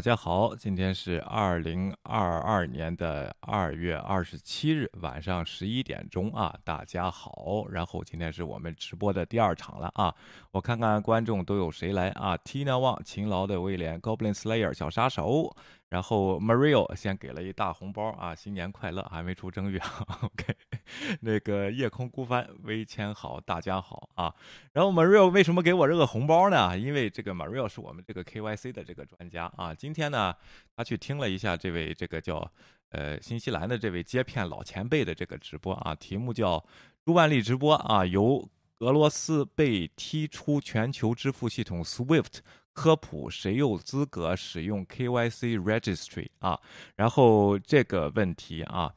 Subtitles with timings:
[0.00, 7.66] 大家好，今天是二零二二年的二月二十七日晚上十一点钟啊，大家好。
[7.68, 10.14] 然后今天是我们直播的第二场了啊，
[10.52, 15.54] 我看看观众都有谁来啊？Tina Wang，勤劳的威廉，Goblin Slayer，小杀手。
[15.90, 19.78] 然后 Mario 先给了一大红包啊，新年快乐，还没出正月。
[20.22, 20.54] OK，
[21.20, 24.32] 那个夜空孤帆，微谦好，大家好啊。
[24.72, 26.78] 然后 Mario 为什么给我这个红包呢？
[26.78, 29.74] 因为这个 Mario 是我们这个 KYC 的这个专家啊。
[29.74, 30.32] 今天呢，
[30.76, 32.48] 他去听了一下这位这个叫
[32.90, 36.64] 呃新西兰的这位接片老前辈的这个直播啊，题目叫
[37.04, 42.38] 朱万利直播啊，由俄罗斯被踢出全球支付系统 SWIFT。
[42.80, 46.58] 科普谁有资格使用 KYC Registry 啊？
[46.96, 48.90] 然后这个问题啊，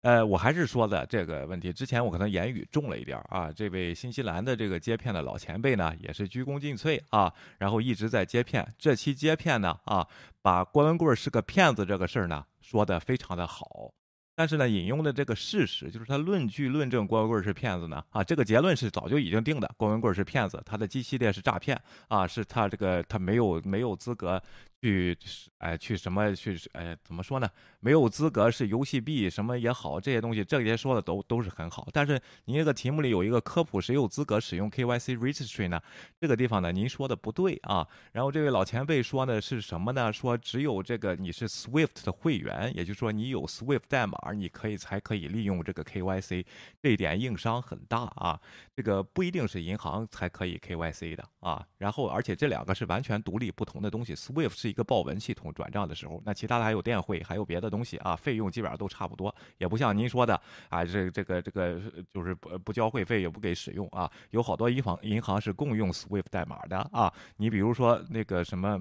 [0.00, 1.70] 呃，我还是说的这个问题。
[1.70, 3.52] 之前我可能言语重了一点啊。
[3.52, 8.66] 这位新西兰的这个接片的老前辈呢，也是鞠躬尽瘁啊，然后一直在接片。
[8.78, 10.08] 这期接片呢啊，
[10.40, 13.92] 把郭文贵是个骗子这个事儿呢说的非常的好。
[14.36, 24.40] 但是呢，引用的这个事实就是他论据论证郭文贵是骗子呢啊，这个结论是早就已经定的，郭文贵是骗子，他的 G 系列是诈骗啊，是他这个他没有没有资格。
[24.82, 25.16] 去，
[25.58, 26.56] 哎，去什么去？
[26.72, 27.48] 哎，怎么说呢？
[27.80, 31.88] 没有资格是游戏币什么也好，这些东西这些说的都都是很好。
[31.92, 35.80] 但是您这个题目里有一个科普，谁有资格使用 KYC Registry 呢？
[36.20, 37.86] 这个地方呢，您说的不对啊。
[38.12, 40.12] 然后这位老前辈说的是什么呢？
[40.12, 46.44] 说只有这个你是 SWIFT 的会员，也就是说你有 SWIFT 代码，你可以才可以利用这个 KYC。
[46.82, 48.38] 这一点硬伤很大啊。
[48.74, 51.66] 这个不一定是银行才可以 KYC 的啊。
[51.78, 54.76] 然后而且这两个是完全独立不同的东西，SWIFT 是。
[54.76, 60.34] 一个报文系统转账的时候，那其他的还有电汇，还有别的东西啊，费用基本上都差不多，也不像您说的
[60.68, 61.80] 啊，这这个这个
[62.12, 68.78] 就是不不交会费也不给使用啊，有好多银行银行是共用 SWIFT 代码的啊，你比如说那个什么。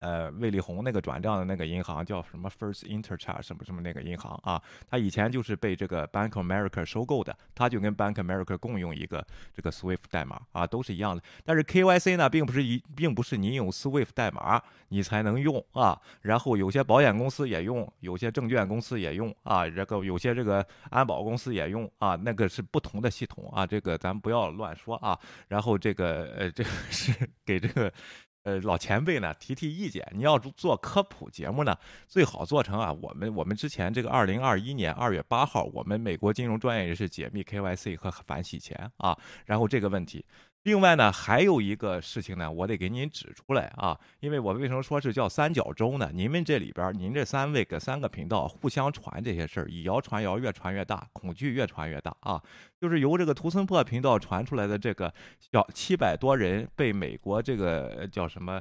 [0.00, 4.60] 呃，魏立红那个转账的那个银行叫什么 First Interchange 什么什么那个银行啊？
[4.88, 11.22] 他以前就是被这个 Bank America 收购的，他就跟 Bank America 共用一个这个 Swift 代码啊，都是一样的。
[11.44, 16.00] 但是 KYC 呢，并不是一，并不是你有 Swift 代码你才能用啊。
[16.22, 25.18] 然后有些保险公司也用，有些证券公司也用啊，这个有些这个安保公司也用啊，那个是不同的系统啊，这个咱不要乱说啊。
[25.48, 27.12] 然后这个呃，这个是
[27.44, 27.92] 给这个。
[28.42, 31.76] 呃，老前辈呢提提意见，你要做科普节目呢，
[32.08, 40.24] 最好做成啊，我们我们之前这个二零二一年二月八号，我们美国金融专业人士解密 KYC 和反洗钱啊，然后这个问题。
[40.64, 46.10] 另外呢，还有一个事情呢，我得给您指出来啊，因为我为什么说是叫三角洲呢？
[46.12, 52.42] 您们这里边，您这三位个三个频道互相传这些事儿，以谣传谣，越传越大，恐惧越传越大啊！
[52.78, 58.60] 就是由这个图森破频道传出来的这个小七百多人被美国这个叫什么，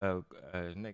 [0.00, 0.20] 呃
[0.52, 0.92] 呃那。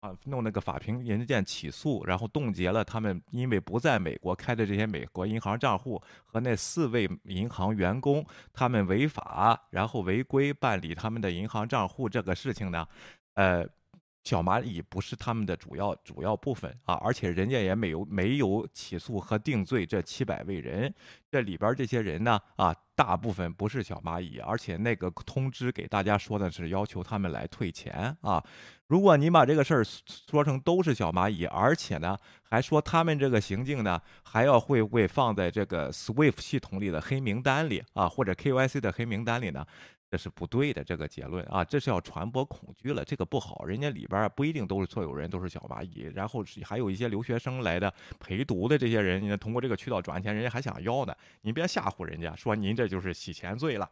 [0.00, 12.86] 啊，弄那个法庭人件起诉，然后冻结了他们因为不在美国开的这些美国银行账户和那四位银行员工他们违法，然后违规办理他们的银行账户这个事情呢，
[13.34, 13.66] 呃。
[14.22, 20.94] 小蚂蚁不是他们的主要主要部分啊，而且人家也没有没有起诉和定罪这七百位人，
[21.30, 28.44] 这里边这些人呢啊，大部分不是小蚂蚁，而且那个通知给大家说的是要求他们来退钱啊。
[28.88, 29.82] 如果你把这个事儿
[30.30, 39.64] 说成都是小蚂蚁，而且呢还说他们这个行径呢还要会会放在这个 SWIFT 系统里的黑名单里啊，或者 KYC 的黑名单里呢？
[40.10, 43.64] 这是不对的，这个结论啊，这是要传播恐惧了，这个不好。
[43.64, 53.88] 人家里边不一定都是所有人都是小蚂蚁，然后还有一些留学生来的陪读的这些人，你通过这个渠道转钱，人家还想要呢，您别吓唬人家，说您这就是洗钱罪了。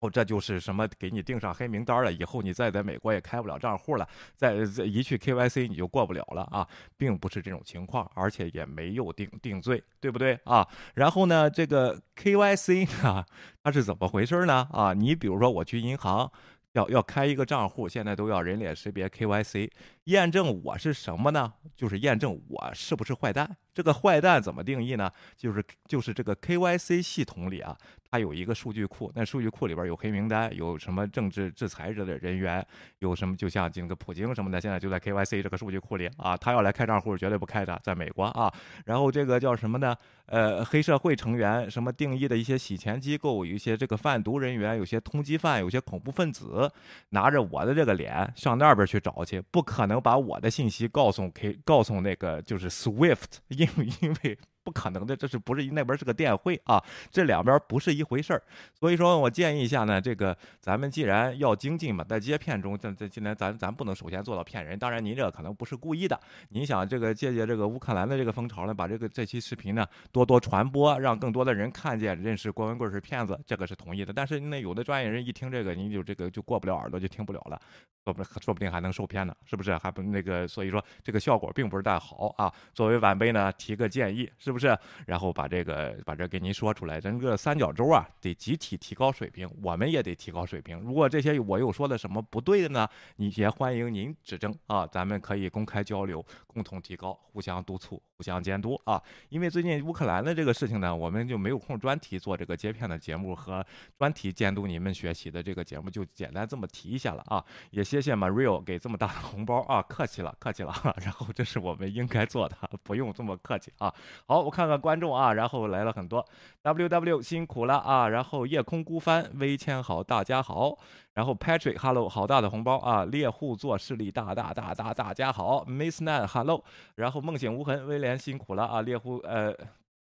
[0.00, 6.66] 哦，这就是什么给你定上黑名单了，以后你再在美国也开不了账户了，再再一去 KYC 你就过不了了啊，
[6.96, 10.66] 并不是这种情况，而且也没有定定罪，对不对啊？
[10.94, 13.26] 然后呢，这个 KYC 啊，
[13.62, 14.68] 它是怎么回事呢？
[14.72, 16.30] 啊，你比如说我去银行
[16.74, 19.68] 要要开一个账户，现在都要人脸识别 KYC，
[20.08, 21.52] 验证我是什么呢？
[21.76, 23.56] 就是验证我是不是坏蛋。
[23.74, 25.08] 这个坏蛋怎么定义呢？
[25.36, 27.76] 就是就是这个 KYC 系统里啊。
[28.10, 32.66] 它有一个数据库，那数据库里边有黑名单，有什么政治制裁者的人员，
[33.00, 36.34] 有什么就像这个普京什么的，现在就在 KYC 这个数据库里啊。
[36.34, 38.50] 他要来开账户，绝对不开的，在美国啊。
[38.86, 39.94] 然后这个叫什么呢？
[40.24, 46.70] 呃，黑社会成员，什么定义的一些洗钱机构，有一些这个贩毒人员，有些通缉犯，有些恐怖分子，
[47.10, 54.38] 拿着我的这个脸上那边去找去，不可能把我的信息告诉 K，告诉那个就是 SWIFT，因为因为。
[54.68, 56.78] 不可能的，这是不是那边是个电汇啊？
[57.10, 58.42] 这两边不是一回事儿。
[58.78, 64.78] 所以说我建议一下呢，这个咱们既然要精进嘛，在接片中，这这今天咱咱不能首先做到骗人。
[64.78, 66.20] 当然您这可能不是故意的，
[66.50, 74.12] 您想这个借借这个乌克兰的这个风潮呢，把这个这期视频呢多多传播，让更多的人看见认识郭文贵是骗子，这个是同意的。
[74.12, 77.58] 但是那有的专业人一听这个，你就这个就过不了耳朵，就听不了了，
[78.04, 79.74] 说不说不定还能受骗呢，是不是？
[79.78, 82.52] 还不那个，所以说这个效果并不是太好啊。
[82.74, 84.57] 作为晚辈呢，提个建议，是不是？
[84.58, 84.76] 不是
[85.06, 90.80] 然后把这个把这给您说出来，咱这个三角洲啊，得集体提高水平，我们也得提高水平。
[90.80, 92.88] 如果这些我又说的什么不对的呢？
[93.14, 99.00] 你也欢迎您指正啊，咱们可以公开交流，共同提高，互相督促，互相监督啊。
[99.28, 103.64] 因为最近乌克兰的这个事情呢，我们就没有空专题做这个接片的节目和
[103.96, 107.44] 专题监督你们学习的这个节目，就简单这么提一下了啊。
[107.70, 110.74] 也谢谢 Mario 给这么大的红包啊，客气了，客气了。
[111.00, 113.94] 然后这是我们应该做的，不用这么客气啊。
[114.26, 116.24] 好，我看看观众啊，然后来了很多
[116.62, 118.08] ，W W 辛苦了啊。
[118.08, 120.74] 然后夜空孤帆微签好，大家好。
[121.12, 123.04] 然后 Patrick Hello 好大的红包啊。
[123.04, 126.64] 猎户座势力大大大大大家好，Miss Nan Hello。
[126.94, 128.80] 然后梦醒无痕威廉辛苦了啊。
[128.80, 129.54] 猎户呃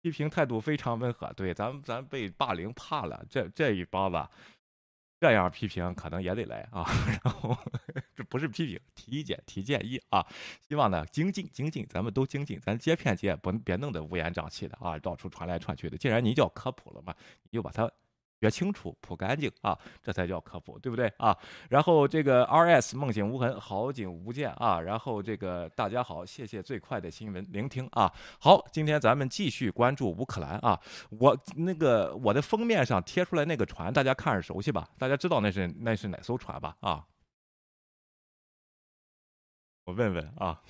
[0.01, 4.27] 批评态度非常温和，对，咱咱被霸凌怕了，这这一帮子。
[5.21, 6.85] 这样批评可能也得来啊，
[7.23, 7.57] 然后
[8.17, 10.27] 这不是批评，提意见、提建议啊。
[10.67, 15.99] 希望呢精进精进，咱们都精进，咱接片接不别弄得乌烟瘴气的啊，到处传来传去的。
[15.99, 17.15] 既然您叫科普了嘛，
[17.45, 17.91] 你就把它。
[18.41, 21.37] 学清楚，铺干净啊，这才叫科普，对不对啊？
[21.69, 24.81] 然后这个 R S 梦醒无痕，好景无见啊。
[24.81, 28.11] 然后这个大家好，谢谢最快的新闻聆听啊。
[28.39, 30.81] 好，今天咱们继续关注乌克兰啊。
[31.11, 34.89] 我那个我的封面上贴出来那个船，大家看着熟悉吧？
[34.99, 36.75] 大家知道那是那是哪艘船吧？
[36.81, 37.05] 啊，
[39.85, 40.63] 我问问啊。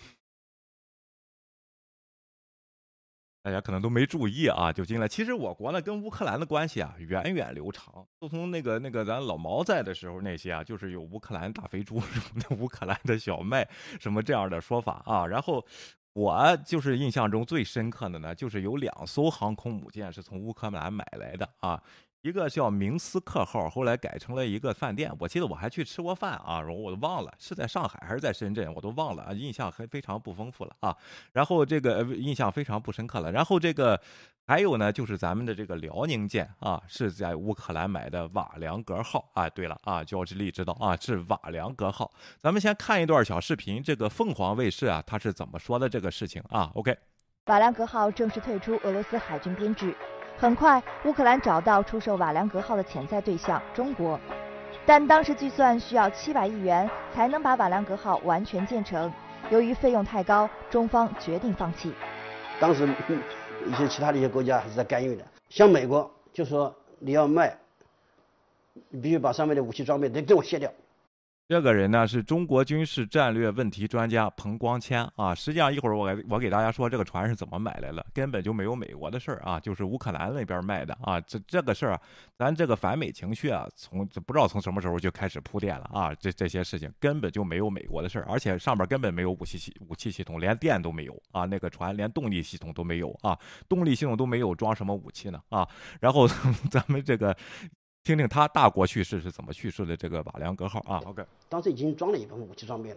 [3.50, 5.08] 大家可能都没注意啊，就进来。
[5.08, 13.68] 其实我国呢跟乌克兰的关系啊源远流长，都从那个那个咱老毛在的时候那些啊，就是有乌克兰大肥猪 什么的，乌克兰的小麦
[13.98, 15.26] 什么这样的说法啊。
[15.26, 15.66] 然后
[16.12, 21.82] 我就是印象中最深刻的呢，就是有两艘航空母舰是从乌克兰买来的啊。
[22.22, 25.10] 一个叫明斯克号，后来改成了一个饭店。
[25.18, 30.94] 我记得我还去吃过饭啊，然后我都忘了是在上海还是在深圳，我都忘了啊，印象还非常不丰富了啊。
[31.32, 33.32] 然后这个印象非常不深刻了。
[33.32, 33.98] 然后这个
[34.46, 39.48] 还有呢，就是咱们的这个辽宁舰啊，是在乌克兰买的瓦良格号啊。
[39.48, 42.12] 对了啊，焦志力知道啊，是瓦良格号。
[42.38, 46.94] 咱们先看一段小视频，这个凤凰卫视啊，他是怎么说的这个事情啊？OK，
[47.46, 49.96] 瓦良格号正式退出俄罗斯海军编制。
[50.40, 54.18] 很快，乌克兰找到出售瓦良格号的潜在对象中国，
[54.86, 59.12] 但当时计算需要七百亿元才能把瓦良格号完全建成。
[59.50, 61.92] 由于费用太高，中方决定放弃。
[62.58, 62.88] 当时
[63.66, 67.54] 一些其他的一些国家还是在干预的，像美国就说你要卖，
[68.88, 70.72] 你必须把上面的武器装备得给我卸掉。
[71.50, 75.34] 这个人呢是中国军事战略问题专家彭光谦啊。
[75.34, 81.20] 实际上一会儿我给我给大家说这个船是怎么买来了，根本就没有美国的事儿啊，就是乌克兰那边卖的啊。
[81.20, 82.00] 这这个事儿，
[82.36, 86.14] 咱这个反美情绪啊，从不知道从什么时候就开始铺垫了啊。
[86.14, 91.46] 这这些事情根本就没有美国的事儿，而且上边根本没有武器系武器系统，连电都没有啊。
[91.46, 93.36] 那个船连动力系统都没有啊，
[93.68, 95.68] 动力系统都没有，装什么武器呢啊？
[96.00, 96.28] 然后
[96.70, 97.36] 咱们这个。
[98.02, 99.96] 听听他大国叙事是怎么叙事的？
[99.96, 102.96] 这个瓦良格号啊，OK，当时已经装了一部分武器装备了，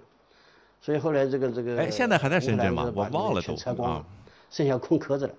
[0.81, 2.91] 所以后来这个这个，哎，现在还在深圳吗？
[2.95, 4.05] 我忘了都啊，
[4.49, 5.33] 剩下空壳子了，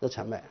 [0.00, 0.42] 都才卖。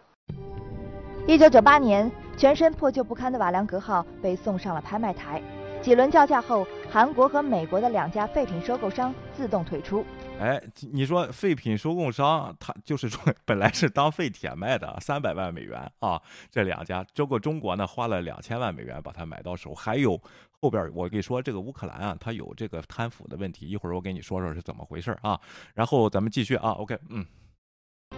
[1.27, 5.41] 一九九八年，全身破旧不堪的瓦良格号被送上了拍卖台，
[5.81, 10.05] 几轮叫价后，韩国和美国的两家废品收购商自动退出。
[10.39, 10.61] 哎，
[10.93, 20.19] 你说废品收购商，他就是说本来是当废铁卖的，三百万美元啊，这两家，这个中国呢花了两千万美元把它买到手，还有
[20.61, 25.39] 后边我跟你说，这个乌克兰啊，它有这个贪腐的问题，一会儿我给你说说是怎么回事啊。
[25.73, 27.25] 然后咱们继续啊，OK，嗯，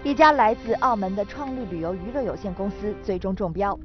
[0.04, 3.78] 一家来自澳门的创绿旅游娱乐有限公司最终中标，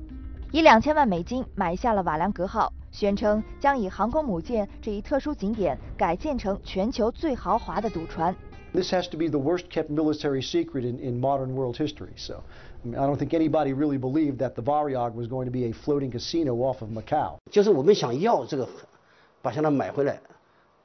[0.56, 2.72] 以两千万美金买下了瓦良格号。
[2.90, 8.34] 宣称将以航空母舰这一特殊景点改建成全球最豪华的赌船。
[8.72, 12.14] This has to be the worst kept military secret in, in modern world history.
[12.16, 12.36] So
[12.82, 15.66] I, mean, I don't think anybody really believed that the Varyag was going to be
[15.66, 17.36] a floating casino off of Macau.
[17.50, 18.66] 就是我们想要这个，
[19.42, 20.18] 把它买回来，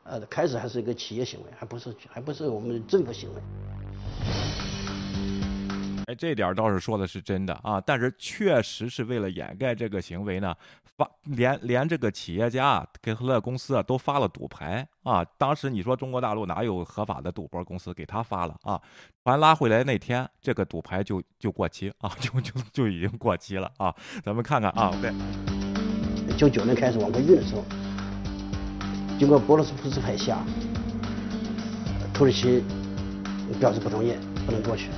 [0.03, 3.41] 呃，开始还是一个企业行为，还不是还不是我们政府行为。
[6.15, 10.55] 这点倒是说的是真的啊，但是确实是为了掩盖这个行为呢，
[10.97, 15.23] 发连连这个企业家给和乐公司啊都发了赌牌啊。
[15.37, 18.81] 当时你说中国大陆哪有合法的赌博公司给他发了啊？
[19.23, 23.93] 船拉回来那天，这个赌牌就就过期啊， 就就就已经过期了啊。
[24.23, 25.13] 咱们看看啊，对，
[26.35, 27.63] 九九年开始往回运的时候，
[29.19, 30.39] 经过波罗斯普斯海峡，
[32.13, 32.63] 土耳其
[33.59, 34.15] 表示不同意，
[34.45, 34.89] 不能过去。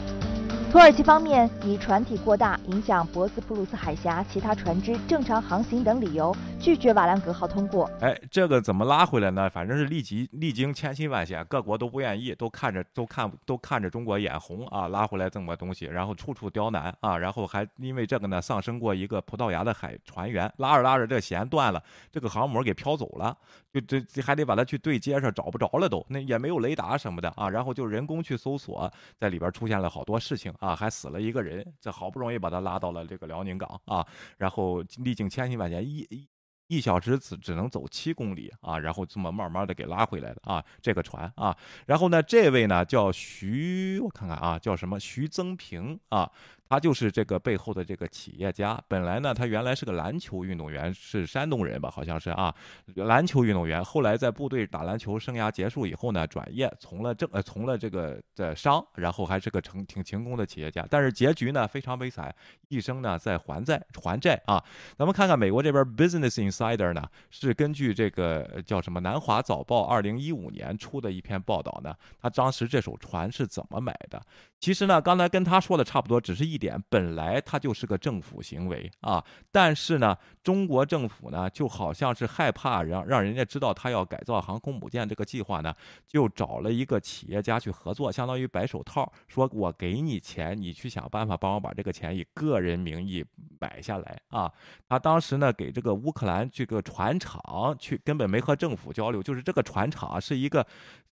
[0.73, 7.87] 土耳其方面以船体过大，影响博斯普鲁斯海峡其他船只正常航行等理由，拒绝瓦良格号通过。
[8.01, 9.47] 哎，这个怎么拉回来呢？
[9.47, 21.79] 反正是历经历经千辛万险，各国都不愿意，都看着都看都看着中国眼红啊，拉回来这么东西，然后处处刁难啊，然后还因为这个呢，丧生过一个葡萄牙的海船员，拉着拉着这弦断了，
[22.11, 23.37] 这个航母给飘走了，
[23.71, 30.51] 就这还得把它去对接上，找不着了都，那也没有雷达什么的啊，然后就人工去搜索，在里边出现了好多事情。
[30.63, 34.05] 啊，还死了一个人，这好不容易把他拉到了这个辽宁港啊，
[34.37, 36.29] 然后历经千辛万险，一一
[36.67, 41.55] 一小时只只能走七公里啊，然后这么慢慢的给拉回来的啊，这个船啊，
[41.85, 46.31] 然后呢，这位呢叫徐，我看看啊，叫什么徐增平啊。
[46.73, 48.81] 他就是这个背后的这个企业家。
[48.87, 51.87] 本来呢，他原来是个篮球运动员，是山东人吧？
[51.87, 52.51] 好像是啊，
[52.95, 53.83] 篮球运动员。
[53.83, 60.83] 后来在部队打篮球生涯结束以后呢，转业从了政呃从了这个的商，然后还是个成挺勤工的企业家。
[60.89, 62.33] 但是结局呢非常悲惨，
[62.69, 64.63] 一生呢在还债还债啊。
[64.97, 74.19] 咱们看看美国这边 Business Insider 呢，是根据这个叫什么南华早报二零一五年出的一篇报道呢，他当时这艘船是怎么买的？
[74.59, 85.73] 其实呢，刚才跟他说的差不多，只是一点，本来它就是个政府行为啊，但是呢，中国政府呢，就好像是害怕让让人家知道他要改造航空母舰这个计划呢，
[86.07, 93.25] 就找了一个企业家去合作，相当于白手套，说我给你钱，你去想办法帮我把这个钱以个人名义
[93.59, 94.49] 买下来啊。
[94.87, 100.65] 他当时呢，给这个乌克兰这个船厂去，根本没和政府交流，就是这个船厂是一个。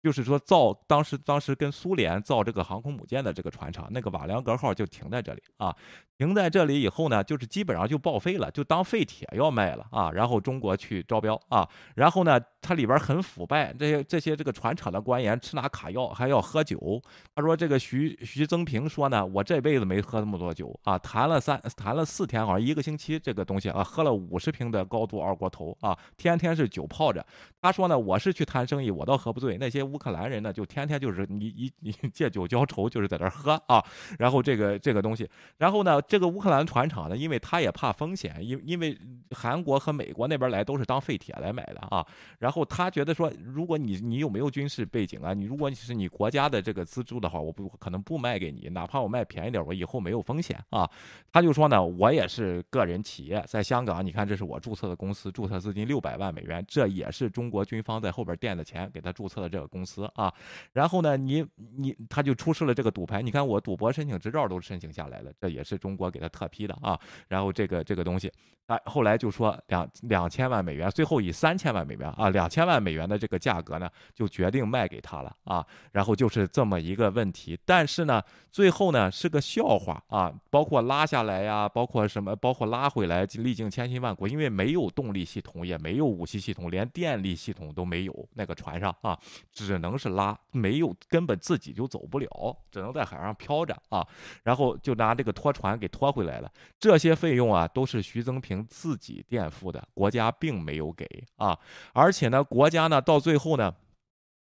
[0.07, 5.75] 就是说造当时当时跟苏联造这个航空母舰的这个船厂，那个瓦良格号就停在这里啊，
[6.17, 10.09] 停在这里以后呢，就是基本上就报废了，就当废铁要卖了啊。
[10.13, 17.01] 然后中国去招标啊，然后呢，它里边很腐败，这些这些这个船厂的官员吃拿卡要还要喝酒。
[17.35, 27.25] 他说这个徐徐增平说呢，我这辈子没喝那么多酒啊，谈了三谈了四天，好像一个星期这个东西啊，喝了五十瓶的高度二锅头啊，天天是酒泡着。
[27.59, 29.87] 他说呢，我是去谈生意，我倒喝不醉，那些。
[29.87, 33.83] 乌乌克兰人呢，就天天就是你一你借酒浇愁，就是在这喝啊。
[34.19, 35.27] 然后这个这个东西，
[35.57, 38.95] 然后呢，这个乌克兰船厂呢，因为他也怕风险，因因为
[39.31, 42.05] 韩国和美国那边来都是当废铁来买的啊。
[42.39, 45.33] 然后他觉得说，如果你你有没有军事背景啊？
[45.33, 50.89] 你如果你是你国家的这个资助的话，我不可能不卖给你，哪怕我卖便宜点，我以后没有风险啊。
[51.31, 59.67] 他就说呢，我也是个人企业，在香港，你看这是我注册的公司，注册资金六百万美元，这也是中国军方在后边垫的钱给他注册的这个。
[59.67, 60.33] 公司啊，
[60.71, 66.97] 然后呢，你你他就出示了这个赌牌，你看我赌博申请执照都申请下来了，这也是中国给他特批的啊。
[67.27, 68.31] 然后这个这个东西，
[68.67, 75.65] 哎，后来就说两两千万美元，最后以三千万美元啊，两千万美元的这个价格呢，就决定卖给他了啊。
[75.91, 78.21] 然后就是这么一个问题，但是呢，
[78.51, 89.17] 最后呢是个笑话啊，包括拉下来呀，包括什么，包括拉回来，历经千辛万苦，因为没有动力系统，也没有武器系统，连电力系统都没有，那个船上啊，
[89.51, 94.05] 只能是拉，没有根本自己就走不了，只能在海上漂着啊，
[94.43, 96.51] 然后就拿这个拖船给拖回来了。
[96.79, 101.57] 这些费用啊，都是徐增平自己己垫付的，国家并没有给啊。
[101.93, 103.75] 而且呢，国家呢到最后呢，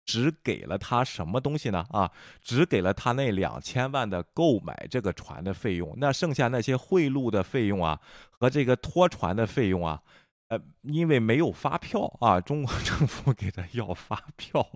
[0.06, 1.86] 只给了他什么东西呢？
[1.92, 5.94] 啊，只给了他那两千万的购买这个船的费用。
[5.98, 10.02] 那剩下那些贿赂的费用啊，和这个拖船的费用啊，
[10.48, 14.68] 呃，因为没有发票啊，中国政府给他要发票。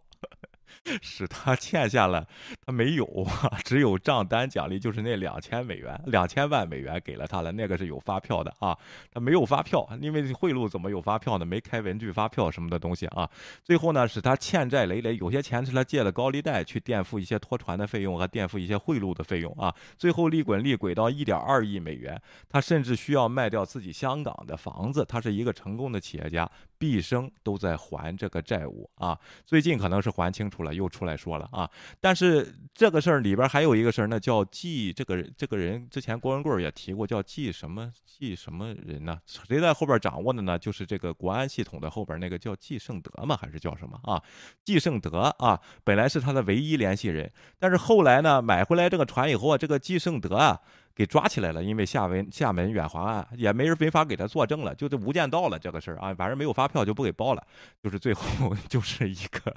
[1.02, 2.28] 使他欠下了，
[2.66, 8.78] 他没有啊， 只有账单奖励，就是那两千美元，两千万美元给了他了，那个是有发票的啊，
[9.12, 11.46] 他没有发票，因为贿赂怎么有发票呢？
[11.46, 13.30] 没开文具发票什么的东西啊。
[13.64, 19.74] 最后呢，使他欠债累累，有些钱是他借了高利贷去垫付一些拖船的费用和垫付一些贿赂的费用啊。
[19.98, 25.06] 最后利滚利滚到一点二亿美元，他甚至需要卖掉自己香港的房子。
[25.08, 29.18] 他是一个成功的企业家，毕生都在还这个债务啊。
[29.46, 30.56] 最近可能是还清楚。
[30.66, 31.70] 了，又出来说了啊。
[32.00, 39.20] 但是这个事儿里边还有一个事儿，那叫季这个这个人，之前郭文贵也提过，叫季什么季什么人呢？
[39.26, 40.58] 谁在后边掌握的呢？
[40.58, 43.38] 就是这个国安系统的后边那个叫季胜德吗？
[43.40, 44.22] 还是叫什么啊？
[44.64, 50.62] 季胜德啊，本来是他的唯一联系人，但是后来呢，买回来这个船以后啊，这个季胜德啊。
[50.96, 57.46] 给抓起来了，因为厦门厦门远华案也没人没法给他作证了，就这无间道了这个事儿啊，反正没有发票就不给报了，
[57.84, 59.56] 就是最后 就是一个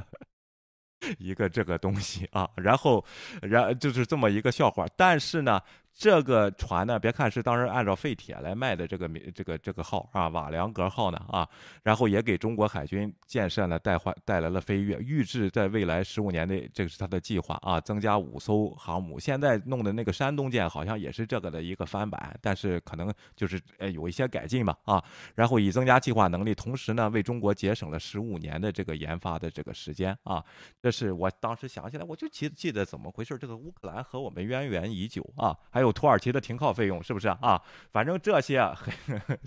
[1.19, 3.05] 一个这个东西啊，然后
[3.41, 5.63] 然就是这么一个笑话，但是呢。
[5.99, 11.47] 这个船呢，别看是当时按照废铁来卖的这个名这个这个号啊，瓦良格号呢啊，
[11.83, 19.19] 然后也给中国海军建设呢带换带来了飞跃，预制在未来十五年内，这个是他的计划啊，增加五艘航母。
[19.19, 25.03] 现在弄的那个山东舰好像也是这个的一个翻版，但是可能就是呃有一些改进吧啊，
[25.35, 30.45] 然后以增加计划能力，同时呢为中国节省了十五年的这个研发的这个时间啊，
[30.81, 35.88] 这是我当时想起来，我就记记得怎么回事，这个乌克兰和我们渊源已久啊，还有。
[35.93, 37.63] 土耳其的停靠费用是不是啊？
[37.91, 38.61] 反正这些，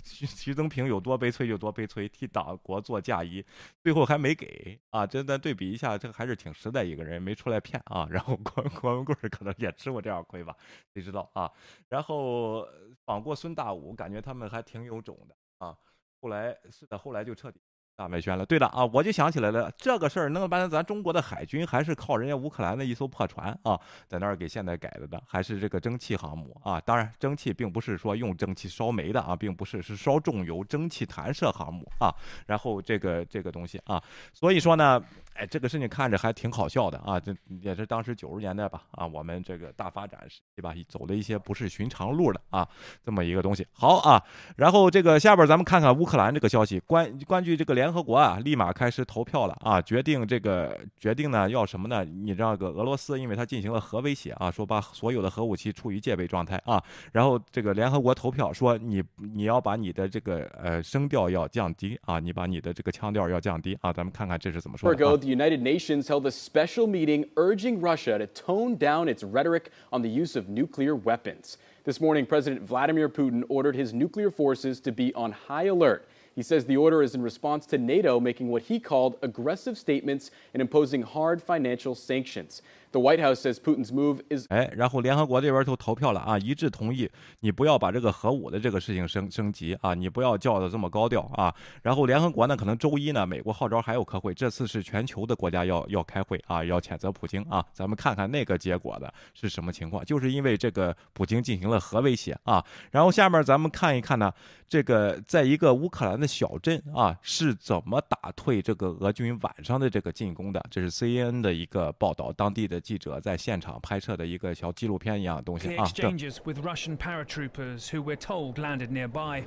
[0.04, 3.44] 徐徐增平有多悲催就多悲催，替党国做嫁衣，
[3.82, 5.06] 最后还没给啊！
[5.06, 8.06] 真的对比一下，这还是挺实在一个人，没出来骗啊。
[8.10, 10.56] 然后郭郭文贵可能也吃过这样亏吧，
[10.92, 11.50] 谁知道啊？
[11.88, 12.66] 然后
[13.04, 15.76] 绑过孙大武，感觉他们还挺有种的啊。
[16.20, 17.60] 后来是的，后来就彻底。
[17.94, 26.80] 大外宣了，对的啊，我就想起来了，这个事儿弄半天，咱中国的海军还是靠人家乌克兰的一艘破船啊，在那儿给现在改的的，还是这个蒸汽航母啊。
[26.80, 32.12] 当然，蒸汽并不是说用蒸汽烧煤的啊，并不是，是烧重油蒸汽弹射航母啊。
[32.46, 35.02] 然后这个这个东西啊，所以说呢。
[35.34, 37.18] 哎，这个事情看着还挺好笑的啊！
[37.18, 42.68] 这也是当时九十年代吧啊，我们这个大发展时期吧，走了一些不是寻常路的啊，
[43.04, 43.66] 这么一个东西。
[43.72, 44.22] 好啊，
[44.56, 52.04] 然后这个下边咱们看看乌克兰这个消息，关关于这个联合国啊，立马开始投票了啊，决定这个决定呢要什么呢？
[52.04, 65.21] 你知道个俄罗斯，因为它进行了核威胁啊，说把所有的核武器处于戒备状态啊，然后这个联合国投票说你你要把你的这个呃声调要降低啊，你把你的这个腔调要降低啊，咱们看看这是怎么说的。
[65.22, 70.08] The United Nations held a special meeting urging Russia to tone down its rhetoric on the
[70.08, 71.58] use of nuclear weapons.
[71.84, 76.08] This morning, President Vladimir Putin ordered his nuclear forces to be on high alert.
[76.34, 80.28] He says the order is in response to NATO making what he called aggressive statements
[80.54, 82.60] and imposing hard financial sanctions.
[82.92, 91.54] The White House says Putin's move is 哎，然后联合国这边就投票了啊，一致同意你不要把这个核武的这个事情升升级啊，你不要叫的这么高调啊。
[91.82, 97.64] 然后联合国呢，可能周一呢，美国号召还有开会，这次是全球的国家要要开会啊，要谴责普京啊。
[97.72, 102.62] 咱们看看那个结果的是什么情况，就是因为这个普京进行了核威胁啊。
[102.90, 104.30] 然后下面咱们看一看呢，
[104.68, 110.64] 这个在一个乌克兰的小镇啊，是怎么打退这个俄军晚上的这个进攻的？
[110.70, 112.80] 这是 C N n 的一个报道，当地的。
[112.82, 115.84] 记者在现场拍摄的一个小纪录片一样的东西啊。
[115.84, 119.44] Exchanges with Russian paratroopers who we're told landed nearby.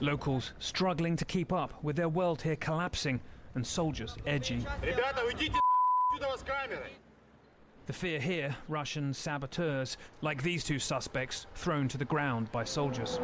[0.00, 3.18] Locals struggling to keep up with their world here collapsing
[3.54, 4.64] and soldiers edging.
[7.86, 13.18] The fear here, Russian saboteurs, like these two suspects, thrown to the ground by soldiers.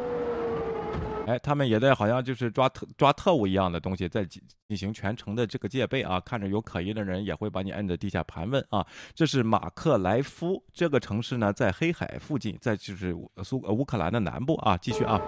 [1.27, 8.87] 哎，他们也在好像就是抓特抓特务一样的东西，在进进行全程的这个戒备啊，看着有可疑的人也会把你摁在地下盘问啊。
[9.13, 13.13] 这是马克莱夫这个城市呢，在黑海附近，在就是
[13.43, 14.77] 苏乌克兰的南部啊。
[14.77, 15.21] 继续啊。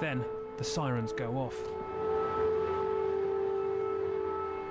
[0.00, 0.20] Then
[0.56, 1.54] the sirens go off,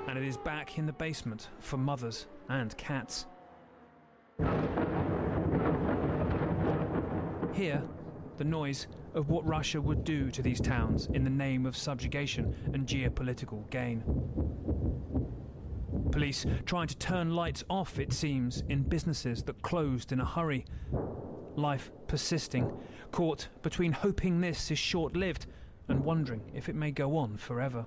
[0.07, 3.25] and it is back in the basement for mothers and cats.
[7.53, 7.81] Here,
[8.40, 12.54] the noise of what Russia would do to these towns in the name of subjugation
[12.72, 14.02] and geopolitical gain.
[16.12, 20.64] Police trying to turn lights off, it seems, in businesses that closed in a hurry.
[21.56, 22.70] Life persisting,
[23.12, 25.46] caught between hoping this is short lived
[25.88, 27.86] and wondering if it may go on forever.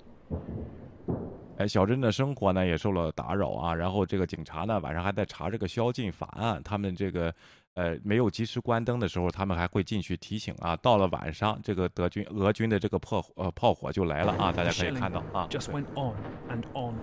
[1.58, 3.76] 哎，小镇的生活呢也受了打扰啊。
[3.76, 7.34] 然后这个警察呢晚上还在查这个宵禁法案，他们这个
[7.75, 10.77] 呃没有及时关灯的时候，他们还会进去提醒啊。
[10.77, 15.47] 到了晚上，这个德军俄军的这个破呃炮火就来了啊，大家可以看到啊。
[15.51, 16.15] Just went on
[16.49, 16.95] and on.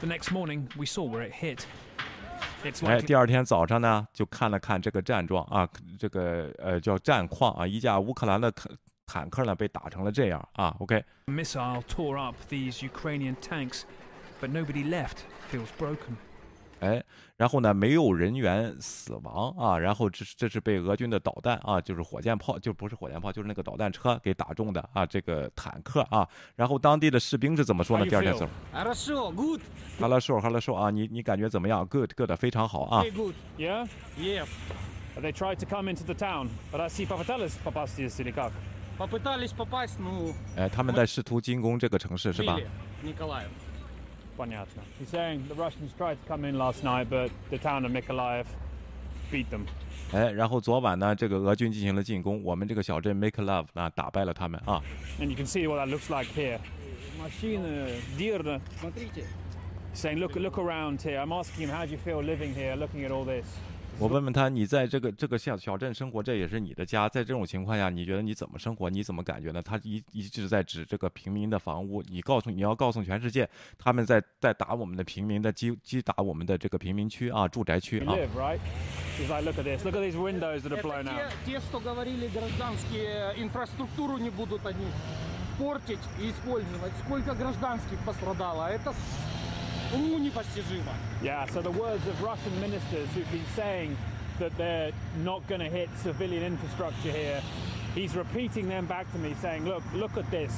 [0.00, 1.64] The next morning, we saw where it hit.
[2.84, 8.70] 哎，第二天早上呢，就看了看这个战状啊，这个呃叫战况啊，一架乌克兰的坦
[9.06, 10.74] 坦克呢被打成了这样啊。
[10.80, 11.02] OK。
[11.26, 13.82] Missile tore up these Ukrainian tanks,
[14.40, 15.18] but nobody left
[15.50, 16.16] feels broken.
[16.86, 17.04] 哎
[17.36, 26.26] 然后呢没有人员死亡啊然后这这是被俄军的导弹啊就是火箭炮就不是火箭炮就是那个导弹车给打中的啊这个坦克啊。
[26.54, 28.06] 然后当地的士兵是怎么说呢？
[28.06, 28.48] 第二天走
[29.98, 33.02] 哈拉瘦哈拉瘦啊你你感觉怎么样？Goodgood 非常好啊。
[33.58, 38.50] Yeah，yeah，they tried to come into the town but i see papatalys papatalys
[38.98, 42.58] papatalys papaismo 哎他们在试图进攻这个城市是吧？
[44.37, 44.81] Понятно.
[44.99, 48.45] He's saying the Russians tried to come in last night, but the town of Mykolaiv
[49.31, 49.65] beat them.
[50.13, 54.81] 哎，然后昨晚呢，这个俄军进行了进攻，我们这个小镇 Make Love 啊，打败了他们啊。
[55.19, 56.59] And you can see what that looks like here.
[57.17, 58.59] Машина, дирна.
[58.81, 59.25] Смотрите.
[59.93, 61.19] Saying, look, look around here.
[61.19, 63.45] I'm asking him, how do you feel living here, looking at all this?
[63.98, 68.90] 我问问他，你在这个这个小小镇生活，这也是你的家，在这种情况下，你觉得你怎么生活？
[68.90, 69.62] 你怎么感觉呢？
[69.62, 78.14] 他一一直在指这个平民的房屋，你告诉你要告诉全世界，他们在在打我们的平民的击击打我们的这个平民区啊，住宅区啊。
[91.22, 93.96] Yeah, so the words of Russian ministers who've been saying
[94.38, 94.92] that they're
[95.24, 97.40] not going to hit civilian infrastructure here,
[97.94, 100.52] he's repeating them back to me saying, look, look at this.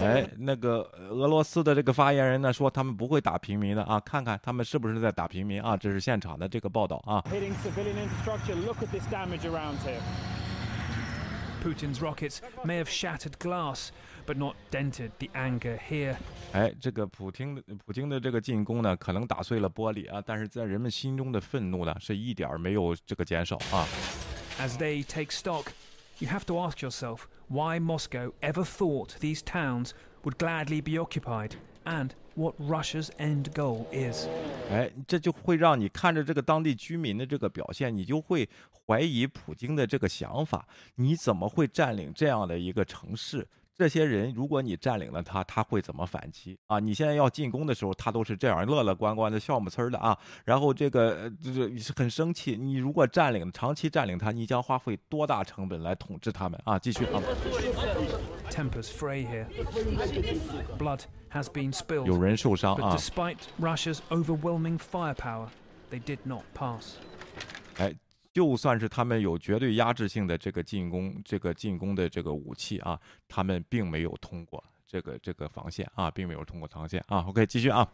[0.00, 5.76] 哎，那个俄罗斯的这个发言人呢说他们不会打平民的啊，看看他们是不是在打平民啊？
[5.76, 7.22] 这是现场的这个报道啊。
[11.62, 13.90] Putin's rockets may have shattered glass,
[14.26, 16.16] but not dented the anger here.
[16.52, 23.86] 哎，这个普京的普京的这个进攻呢，可能打碎了玻璃啊，但是在人们心中的愤怒呢，是一点儿没有这个减少啊。
[24.58, 25.66] As they take stock,
[26.18, 29.90] you have to ask yourself why Moscow ever thought these towns
[30.24, 31.52] would gladly be occupied
[31.84, 34.26] and what Russia's end goal is.
[34.70, 38.48] 哎，这就会让你看着这个当地居民的这个表现，你就会
[38.86, 40.66] 怀疑普京的这个想法。
[40.94, 43.46] 你怎么会占领这样的一个城市？
[43.78, 46.78] 这些人，如果你占领了他，他会怎么反击啊？
[46.80, 50.16] 你现在要进攻的时候，他都是这样乐乐观观的、笑么呲儿的啊。
[50.44, 52.56] 然后这个就是很生气。
[52.56, 56.78] 你如果占领，长期占领他，你将花费多大成本来统治他们啊？
[56.78, 57.20] 继续啊。
[58.50, 59.46] Tempers fray here.
[60.78, 62.06] Blood has been spilled.
[62.08, 62.96] 有人受伤啊。
[62.96, 65.48] Despite Russia's overwhelming firepower,
[65.90, 66.94] they did not pass.
[67.76, 67.94] 哎。
[68.35, 77.25] 就算是他们有绝对压制性的这个进攻，这个进攻的这个武器啊，他们并没有通过这个这个防线啊，并没有通过防线啊。
[77.27, 77.87] OK，继续啊。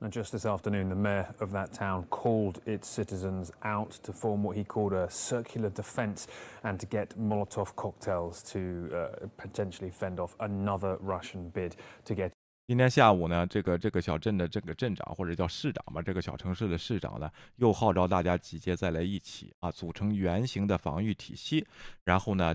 [0.00, 4.44] And just this afternoon, the mayor of that town called its citizens out to form
[4.44, 6.26] what he called a circular defense
[6.62, 12.30] and to get Molotov cocktails to uh, potentially fend off another Russian bid to get
[12.65, 21.65] 今天下午呢，这个这个小镇的这个镇长或者叫市长吧，这个小城市的市长呢，又号召大家集结再来一起啊，组成圆形的防御体系，
[22.03, 22.53] 然后呢。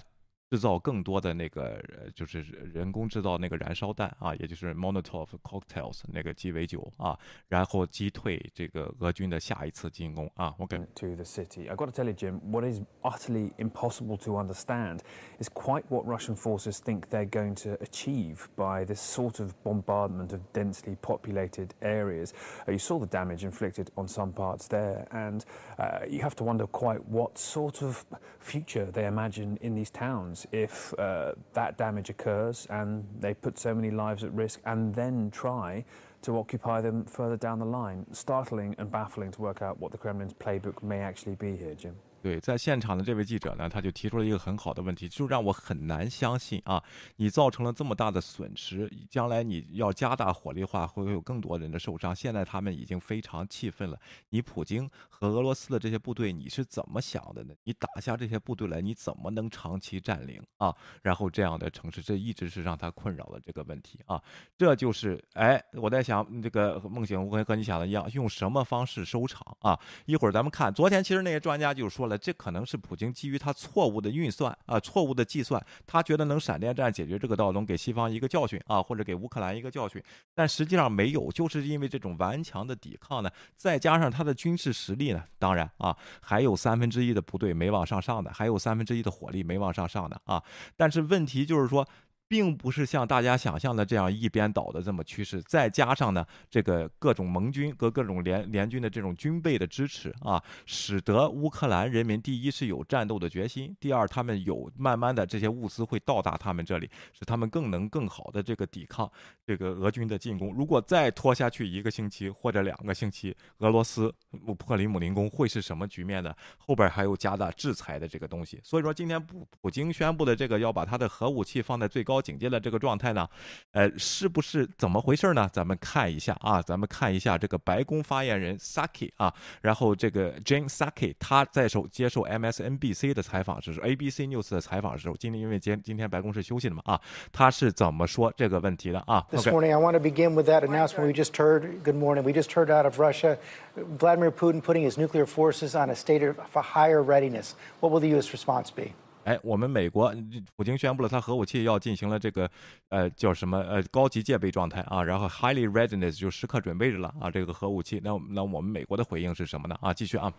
[0.51, 10.53] 制造更多的那个，就是人工制造那个燃烧弹啊，也就是 Molotov cocktails 那个鸡尾酒啊，然后击退这个俄军的下一次进攻啊。
[10.59, 14.99] OK。To the city, I got to tell you, Jim, what is utterly impossible to understand
[15.39, 20.33] is quite what Russian forces think they're going to achieve by this sort of bombardment
[20.33, 22.31] of densely populated areas.
[22.67, 25.45] Uh, you saw the damage inflicted on some parts there, and
[25.79, 28.05] uh, you have to wonder quite what sort of
[28.39, 33.74] future they imagine in these towns if uh, that damage occurs and they put so
[33.74, 35.84] many lives at risk and then try
[36.22, 38.06] to occupy them further down the line.
[38.12, 41.94] Startling and baffling to work out what the Kremlin's playbook may actually be here, Jim.
[42.20, 46.82] 对，在现场的这位记者呢，他就提出了一个很好的问题，就让我很难相信啊，
[47.16, 52.14] 你造成了这么大的损失，将来你要加大火力化，会有更多人的受伤。
[52.14, 53.96] 现在他们已经非常气愤了。
[54.30, 57.54] 你普京和俄罗斯的这些部队，你是怎么想的呢？
[57.62, 60.74] 你打下这些部队来，你怎么能长期占领啊？
[61.02, 64.20] 然后这样的城市，这一直是让他困扰的这个问题啊。
[64.56, 69.78] 这就是哎，我在想，这个梦醒，我和你想的一样，用什么方式收场啊？
[70.06, 72.07] 一会儿咱们看，昨天其实那些专家就说。
[72.08, 80.02] 了，这可能是普京基于他错误的运算啊，错误的计算，他觉得能闪电战解决这个道中，给西方一个教训啊，或者给乌克兰一个教训，
[80.34, 90.42] 但实际上没有，就是因为这种顽强的抵抗呢，再加上他的军事实力呢，当然啊，还有三分之一的部队没往上上的，还有三分之一的火力没往上上的啊，
[90.76, 91.86] 但是问题就是说。
[92.28, 95.42] 并不是像大家想象的这样一边倒的这么趋势。
[95.42, 109.10] 再加上呢，这个各种盟军和各种联联军的这种军备的支持啊，使得乌克兰人民第一是有战斗的决心，第二他们有慢慢的这些物资会到达他们这里，使他们更能更好的这个抵抗
[109.46, 110.52] 这个俄军的进攻。
[110.54, 114.14] 如果再拖下去一个星期或者两个星期，俄罗斯
[114.58, 116.34] 破里姆林宫会是什么局面呢？
[116.58, 118.60] 后边还有加大制裁的这个东西。
[118.62, 123.28] 所以说，今天普普京宣布的这个要把他的核武器放在最高警戒的这个状态呢，
[123.72, 125.48] 呃，是不是怎么回事呢？
[125.52, 137.00] 咱们看一下啊，咱们看一下这个白宫发言人 Saki 啊，然后这个 Jane Saki 他在受接受 MSNBC 的采访时，ABC News 的采访时候，今天因为今今天白宫是休息的嘛啊，
[137.32, 141.82] 他是怎么说这个问题的啊？This morning, I want to begin with that announcement we just heard.
[141.82, 142.22] Good morning.
[142.22, 143.38] We just heard out of Russia,
[143.76, 147.54] Vladimir Putin putting his nuclear forces on a state of higher readiness.
[147.80, 148.32] What will the U.S.
[148.32, 148.92] response be?
[149.28, 150.10] 哎，我们美国
[150.56, 152.50] 普京宣布了，他核武器要进行了这个，
[152.88, 153.58] 呃，叫什么？
[153.58, 158.00] 呃，高级戒备状态啊，然后 highly readiness 就时刻准备着了啊，这个核武器。
[158.02, 159.76] 那那我们美国的回应是什么呢？
[159.82, 160.32] 啊，继续啊。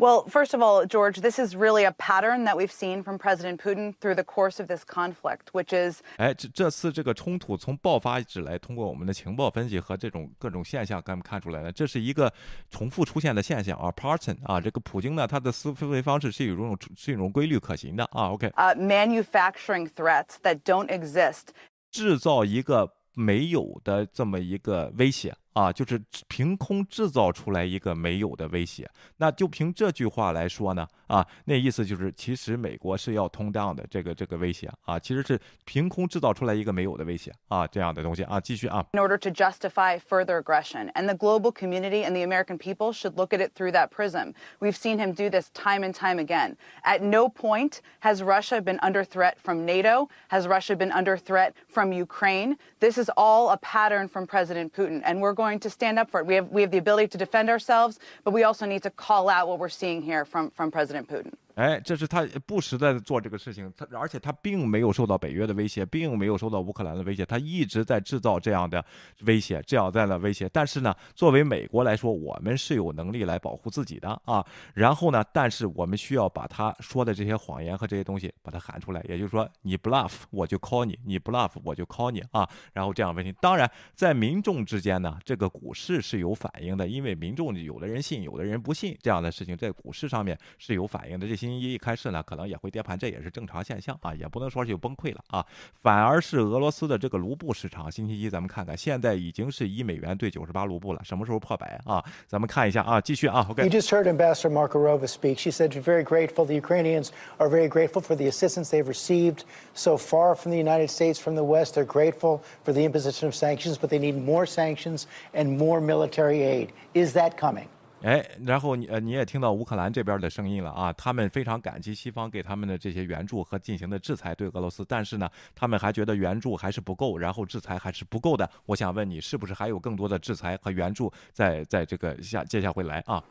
[0.00, 3.60] Well, first of all, George, this is really a pattern that we've seen from President
[3.60, 12.32] Putin through the course of this conflict, which is 哎，这这次这个冲突从爆发以来，通过我们的情报分析和这种各种现象，咱们看出来了，这是一个
[12.70, 18.46] 重复出现的现象啊，pattern 啊，这个普京呢，他的思维方式是有一种是一种规律可行的啊，OK。
[18.54, 21.48] 呃，manufacturing threats that don't exist，
[21.90, 25.34] 制造一个没有的这么一个威胁。
[25.52, 28.88] 啊，就是凭空制造出来一个没有的威胁。
[29.16, 38.84] 那就凭这句话来说呢，啊，那意思就是，其实美国是要通胀的这个这个威胁啊，其实是凭空制造出来一个没有的威胁啊，这样的东西啊，继续啊。
[38.92, 43.32] In order to justify further aggression, and the global community and the American people should look
[43.32, 44.34] at it through that prism.
[44.60, 46.56] We've seen him do this time and time again.
[46.84, 50.08] At no point has Russia been under threat from NATO.
[50.28, 52.56] Has Russia been under threat from Ukraine?
[52.80, 56.18] This is all a pattern from President Putin, and we're going to stand up for
[56.20, 56.26] it.
[56.26, 59.28] We have we have the ability to defend ourselves, but we also need to call
[59.28, 61.32] out what we're seeing here from from President Putin.
[61.58, 68.84] 哎，这是他不时在做这个事情，他而且他并没有受到北约的威胁，并没有受到乌克兰的威胁，他一直在制造这样的
[69.24, 70.48] 威胁，这样在的威胁。
[70.52, 74.46] 但是呢，作为美国来说，我们是有能力来保护自己的啊。
[74.72, 82.48] 然后呢，但是我们需要把他说的这些谎言和这些东西把它喊出来，也就是说，你 bluff 我就 call 你，你 bluff 我就 call 你啊。
[82.72, 91.26] 然后这样问题，当然在民众之间呢，这个股市是有反应的，因为民众有的人信，有的人不信，这样的事情在股市上面是有反应的。
[91.26, 91.47] 这些。
[91.50, 102.04] 一一开市呢，可能也会跌盘，这也是正常现象啊，也不能说就崩溃了啊，反而是俄罗斯的这个卢布市场，星期一咱们看看，现在已经是一美元兑九十八卢布了，什么时候破百啊？
[102.26, 103.62] 咱们看一下啊，继续啊，OK。
[103.62, 105.38] You just heard Ambassador Markarova speak.
[105.38, 106.44] She said she's very grateful.
[106.44, 110.88] The Ukrainians are very grateful for the assistance they've received so far from the United
[110.88, 111.74] States, from the West.
[111.74, 116.42] They're grateful for the imposition of sanctions, but they need more sanctions and more military
[116.42, 116.72] aid.
[116.94, 117.68] Is that coming?
[118.02, 128.48] 哎，然后你呃你也听到乌克兰这边的声音了啊，他们非常感激西方给他们的这些援助和进行的制裁对俄罗斯，但是呢，他们还觉得援助还是不够，然后制裁还是不够的。
[128.66, 133.22] 我想问你，是不是还有更多的制裁和援助在在这个下接下会来啊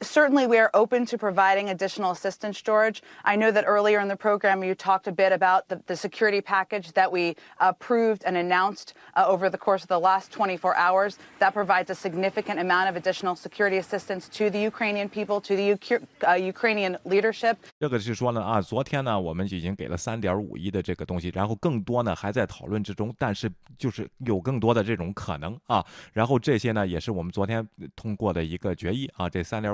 [0.00, 3.02] ？certainly we are open to providing additional assistance, George.
[3.24, 6.40] I know that earlier in the program you talked a bit about the, the security
[6.40, 11.18] package that we approved and announced uh, over the course of the last 24 hours.
[11.40, 15.74] That provides a significant amount of additional security assistance to the Ukrainian people, to the
[15.74, 17.56] U- uh, Ukrainian leadership.
[17.80, 25.84] 这个是说呢啊，昨天呢我们已经给了三点五亿的这个东西，然后更多呢还在讨论之中，但是就是有更多的这种可能啊。
[26.12, 29.72] 然后这些呢也是我们昨天通过的一个决议啊，这三点。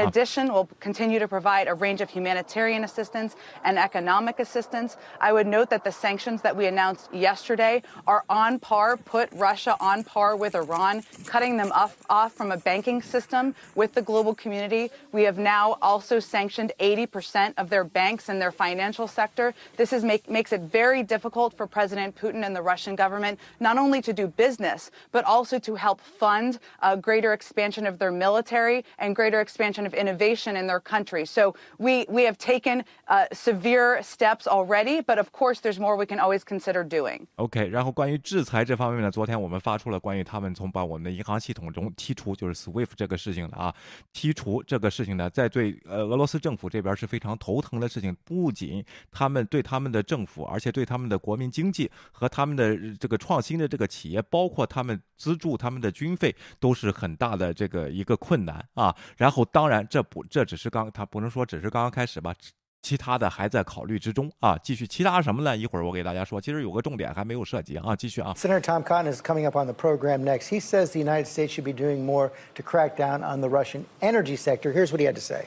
[0.00, 4.96] In addition, we'll continue to provide a range of humanitarian assistance and economic assistance.
[5.20, 9.76] I would note that the sanctions that we announced yesterday are on par, put Russia
[9.80, 14.34] on par with Iran, cutting them off, off from a banking system with the global
[14.34, 14.90] community.
[15.12, 19.54] We have now also sanctioned 80% of their banks and their financial sector.
[19.76, 23.78] This is make, makes it very difficult for President Putin and the Russian government not
[23.78, 28.84] only to do business, but also to help fund a greater expansion of their military
[28.98, 31.24] and greater expansion of innovation in their country.
[31.24, 36.06] So we, we have taken uh, severe steps already, but of course there's more we
[36.06, 37.26] can always consider doing.
[37.36, 43.74] OK，然后关于制裁这方面呢，昨天我们发出了关于他们从把我们的银行系统中剔除，就是 SWIFT 这个事情的啊，
[44.14, 48.16] 剔除这个事情呢，在对呃俄罗斯政府这边是非常头疼的事情。
[48.24, 62.34] 不仅他们对他们的政府，而且对他们的国民经济和他们的这个创新的这个企业，包括他们资助他们的军费，都是很大的这个一个困难啊，然后当然这不这只是刚，他不能说只是刚刚开始吧。
[62.82, 64.58] 其他的还在考虑之中啊。
[64.58, 65.56] 继续，其他什么呢？
[65.56, 66.40] 一会儿我给大家说。
[66.40, 67.94] 其实有个重点还没有涉及啊。
[67.94, 68.34] 继续啊。
[68.36, 70.48] Senator Tom Cotton is coming up on the program next.
[70.48, 73.84] He says the United States should be doing more to crack down on the Russian
[74.00, 74.72] energy sector.
[74.72, 75.46] Here's what he had to say.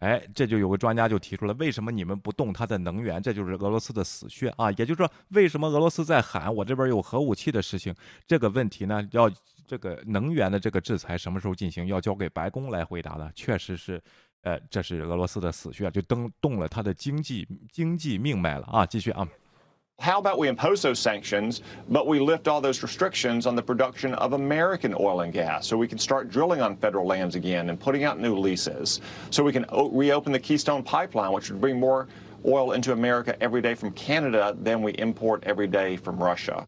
[0.00, 3.20] 哎，这就有个专家就提出了，为什么你们不动它的能源？
[3.20, 4.70] 这就是俄罗斯的死穴啊！
[4.72, 7.94] 也就是说，为什么俄罗斯在喊我这边有核武器的事情？
[8.26, 9.30] 这个问题呢，要
[9.66, 11.86] 这个能源的这个制裁什么时候进行？
[11.86, 13.30] 要交给白宫来回答的。
[13.34, 14.02] 确实是，
[14.42, 18.84] 呃，这是俄罗斯的死穴，就登动了他的经济经济命脉了啊！
[18.84, 19.26] 继续啊。
[19.99, 24.33] How about we impose those sanctions, but we lift all those restrictions on the production of
[24.33, 28.03] American oil and gas so we can start drilling on federal lands again and putting
[28.03, 32.07] out new leases, so we can reopen the Keystone Pipeline, which would bring more
[32.47, 36.65] oil into America every day from Canada than we import every day from Russia.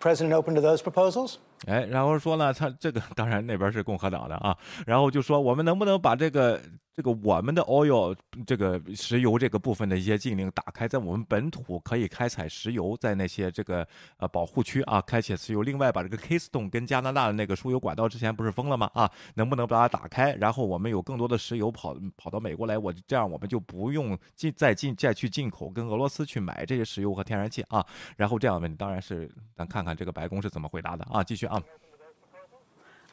[0.00, 1.38] President open to those proposals?
[1.68, 6.60] 哎，然后说呢，他这个当然那边是共和党的啊，然后就说我们能不能把这个
[6.97, 15.61] 这个我们的 oil 这个石油这个部分的一些禁令打开，在我们本土可以开采石油，在那些这个呃保护区啊开启石油。
[15.61, 18.89] 另外，把这个 Keystone 跟加拿大的那个输油管道之前不是封了吗？
[18.95, 20.33] 啊，能不能把它打开？
[20.37, 27.85] 然后我们有更多的石油跑跑到美国来，我这样我们就不用进再进再去进口跟俄罗斯去买这些石油和天然气啊。
[28.15, 31.45] 然后这样的问题当然是咱看看这个白宫是怎么回答的啊，继续。
[31.45, 31.61] 啊。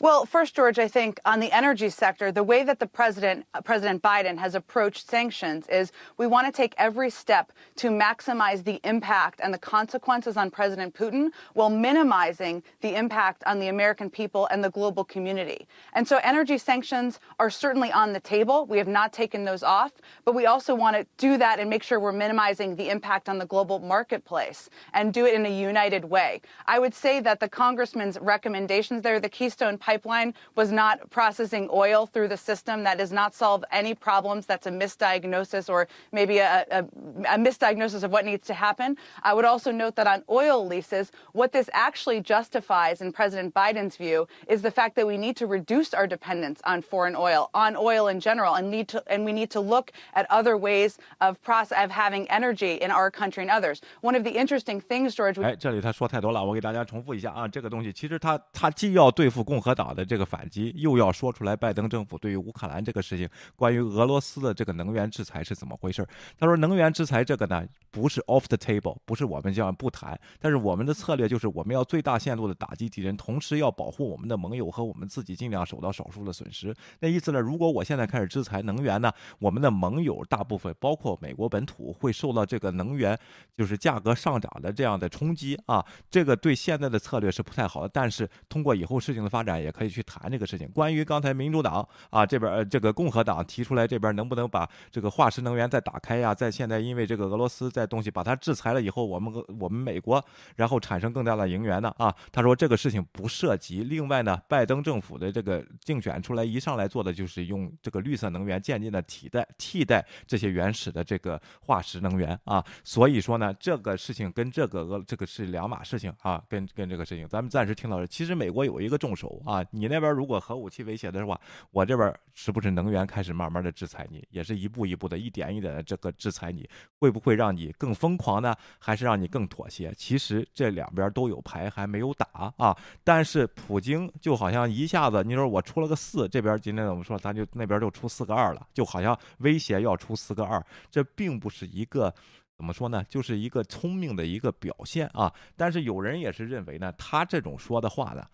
[0.01, 3.61] Well, first, George, I think on the energy sector, the way that the president, uh,
[3.61, 8.81] President Biden, has approached sanctions is we want to take every step to maximize the
[8.83, 14.49] impact and the consequences on President Putin while minimizing the impact on the American people
[14.51, 15.69] and the global community.
[15.93, 18.67] And so energy sanctions are certainly on the table.
[18.67, 19.93] We have not taken those off,
[20.25, 23.39] but we also want to do that and make sure we're minimizing the impact on
[23.39, 26.41] the global marketplace and do it in a united way.
[26.67, 32.06] I would say that the congressman's recommendations there, the Keystone pipeline was not processing oil
[32.06, 32.84] through the system.
[32.84, 34.46] That does not solve any problems.
[34.46, 36.84] That's a misdiagnosis or maybe a, a,
[37.26, 38.98] a misdiagnosis of what needs to happen.
[39.24, 43.96] I would also note that on oil leases, what this actually justifies, in President Biden's
[43.98, 47.76] view, is the fact that we need to reduce our dependence on foreign oil, on
[47.76, 51.42] oil in general, and need to and we need to look at other ways of
[51.42, 53.82] process of having energy in our country and others.
[54.02, 55.40] One of the interesting things, George.
[55.42, 66.07] 哎，这里他说太多了，我给大家重复一下啊，这个东西其实他他既要对付共和 党的这个反击，又要说出来拜登政府对于乌克兰这个事情，关于俄罗斯的这个能源制裁是怎么回事
[66.39, 76.75] 他说，能源制裁这个呢，不是 off the table，不是我们这样不谈，但是我们的策略就是我们要最大限度的打击敌人，同时要保护我们的盟友和我们自己，尽量受到少数的损失。
[77.01, 83.19] 那意思呢，如果我现在开始制裁能源呢，我们的盟友大部分包括美国本土会受到这个能源
[83.57, 87.89] 就是价格上涨的这样的冲击啊，这个对现在的策略是不太好的。
[87.89, 89.55] 但是通过以后事情的发展。
[89.65, 90.69] 也可以去谈这个事情。
[90.69, 96.35] 关于刚才民主党啊这边呃这个共和党提出来这边能不能把这个化石能源再打开呀？
[96.35, 100.25] 在现在因为这个俄罗斯在东西把它制裁了以后，我们我们美国
[100.57, 102.15] 然后产生更大的盈余呢啊？
[102.31, 103.85] 他说这个事情不涉及。
[103.85, 112.65] 另外呢，拜登政府的这个竞选出来一上来做的就是用这个绿色能源渐进的替代替代这些原始的这个化石能源啊。
[112.83, 118.07] 所以说呢，这个事情跟这个俄这个是两码事情啊，跟跟这个事情，咱们暂时听到了。
[118.07, 119.54] 其实美国有一个重手啊。
[119.55, 121.41] 啊，你那边如果核武器威胁的话，
[121.71, 128.55] 我这边是不是能源开始慢慢的制裁你，也是一步一步的、一点一点的这个制裁你，会不会让你更疯狂呢？
[128.79, 129.93] 还是让你更妥协？
[129.97, 132.77] 其实这两边都有牌，还没有打啊。
[133.05, 142.13] 但是普京就好像一下子，你说我出了个四，这边今天怎么说，咱就那边就出四个二了，就好像威胁要出四个二，这并不是一个
[142.57, 145.33] 怎么说呢，就是一个聪明的一个表现啊。
[145.57, 148.27] 但是有人也是认为呢，他这种说的话呢。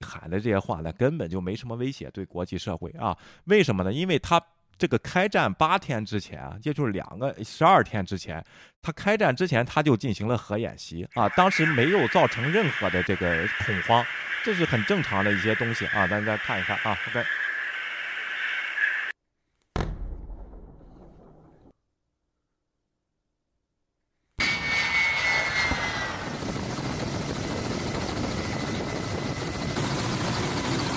[0.00, 3.16] 喊的这些话呢，根本就没什么威胁对国际社会啊？
[3.44, 3.92] 为什么呢？
[3.92, 4.40] 因为他
[4.78, 8.44] 这个开战八天之前啊，也就是两个十二天之前，
[8.82, 14.04] 他开战之前他就进行了核演习啊，当时没有造成任何的这个恐慌，
[14.44, 16.06] 这是很正常的一些东西啊。
[16.06, 17.24] 大家看一看啊，OK。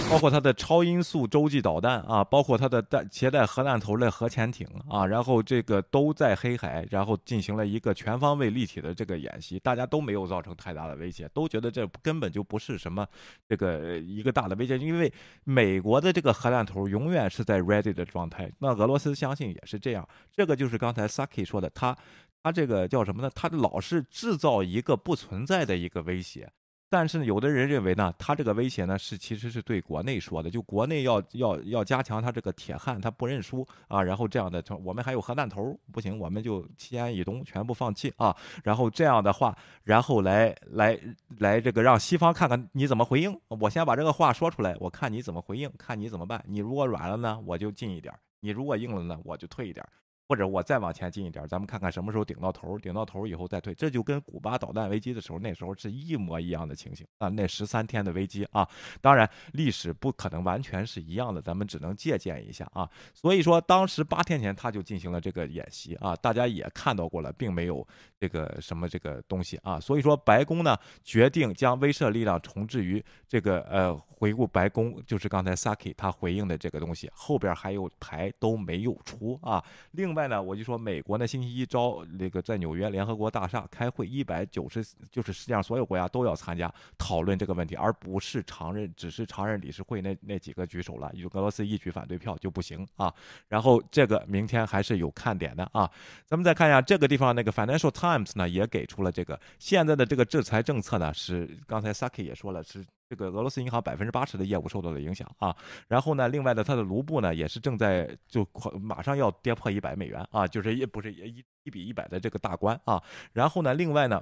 [0.10, 13.08] 包括它的超音速洲际导弹啊，包括它的带携带核弹头的核潜艇啊，然后这个都在黑海，然后进行了一个全方位立体的这个演习，大家都没有造成太大的威胁，都觉得这根本就不是什么
[13.48, 21.96] 这个一个大的威胁，因为美国的这个核弹头永远是在 ready 的状态，那俄罗斯相信也是这样，这个就是刚才 Saki 说的，他
[22.42, 23.30] 他这个叫什么呢？
[23.36, 26.50] 他老是制造一个不存在的一个威胁。
[26.92, 41.00] 但是有的人认为呢，他这个威胁呢是其实是对国内说的，就国内要要要加强他这个铁汉，他不认输啊，然后这样的，我们还有核弹头，不行，我们就西安以东全部放弃啊，然后这样的话，然后来来
[41.38, 49.86] 来这个让西方看看你怎么回应，我先把这个话说出来，我看你怎么回应，看你怎么办，你如果软了呢，我就近一点；你如果硬了呢，我就退一点。
[50.30, 57.30] 或者我再往前进一点，咱们看看什么时候顶到头，顶到头以后再退，这就跟古巴导弹危机的时候那时候是一模一样的情形啊。
[57.30, 58.70] 那十三天的危机啊，
[59.02, 62.88] 当然历史不可能完全是一样的，咱们只能借鉴一下啊。
[63.12, 67.86] 所以说当时八天前他就进行了这个演习啊，大家也看到过了，并没有
[68.20, 69.80] 这个什么这个东西啊。
[69.80, 79.66] 所以说白宫呢决定将威慑力量重置于这个呃，回顾白宫就是刚才 Saki 他回应的这个东西，后边还有牌都没有出啊。
[79.90, 80.19] 另外。
[80.20, 93.14] 外呢，我就说美国呢，星期一招那个在纽约联合国大厦开会，一百九十就是世界上所有国家都要参加讨论这个问题，而不是常任，只是常任理事会那那几个举手了，有俄罗斯一举反对票就不行啊。
[93.48, 95.90] 然后这个明天还是有看点的啊。
[96.26, 102.86] 咱们再看一下这个地方，那个 Financial Times 呢也给出了这个现在的这个制裁政策呢，是刚才 Saki 也说了是。
[103.10, 105.56] 这个俄罗斯银行百分之八十的业务受到了影响啊，
[105.88, 108.48] 然后呢，另外呢，它的卢布呢也是正在就
[108.80, 113.02] 马上要跌破一百美元啊，就是也不是一一比一百的这个大关啊，
[113.34, 114.22] 然后呢，另外呢。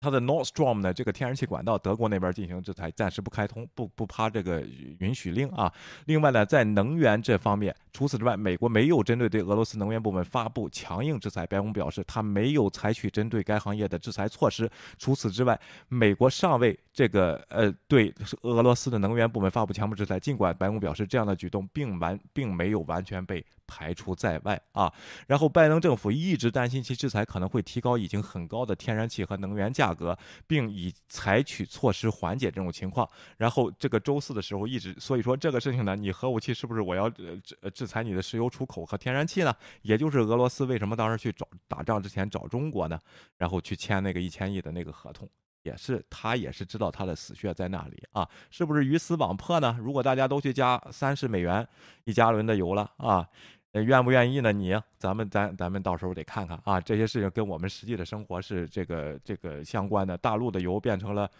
[0.00, 4.60] 它的 Nord Stream 呢，这个天然气管道，德国那边进行制裁，暂时不开通，不不趴这个
[5.00, 5.72] 允许令啊。
[6.06, 11.44] 另外呢，在能源这方面，除此之外，美国没有针对对俄罗斯能源部门发布强硬制裁。
[11.46, 14.70] 白宫表示，他没有采取针对该行业的制裁措施。
[14.98, 20.20] 除此之外，美国尚未这个呃对俄罗斯的能源部门发布强制制裁。
[20.20, 23.44] 尽管白宫表示，这样的举动并完并没有完全被。
[23.68, 24.92] 排除在外啊，
[25.28, 33.08] 然后拜登政府一直担心其制裁可能会提高已经很高的天然气和能源价格，并以采取措施缓解这种情况。
[33.36, 37.40] 然后这个周四的时候一直，所以说这个事情呢，你核武器是不是我要制
[37.72, 39.54] 制裁你的石油出口和天然气呢？
[39.82, 42.98] 也就是俄罗斯为什么当时去找打仗之前找中国呢？
[43.36, 45.28] 然后去签那个一千亿的那个合同。
[45.64, 49.76] 也是，他也是知道他的死穴在那里啊，是不是鱼死网破呢？
[49.78, 51.66] 如果大家都去加三十美元
[52.04, 53.28] 一加仑的油了啊，
[53.72, 54.52] 愿不愿意呢？
[54.52, 60.16] 你，咱们咱咱们到时候得看看啊，这些事情跟我们实际的生活是这个这个相关的。
[60.18, 61.30] 大陆的油变成了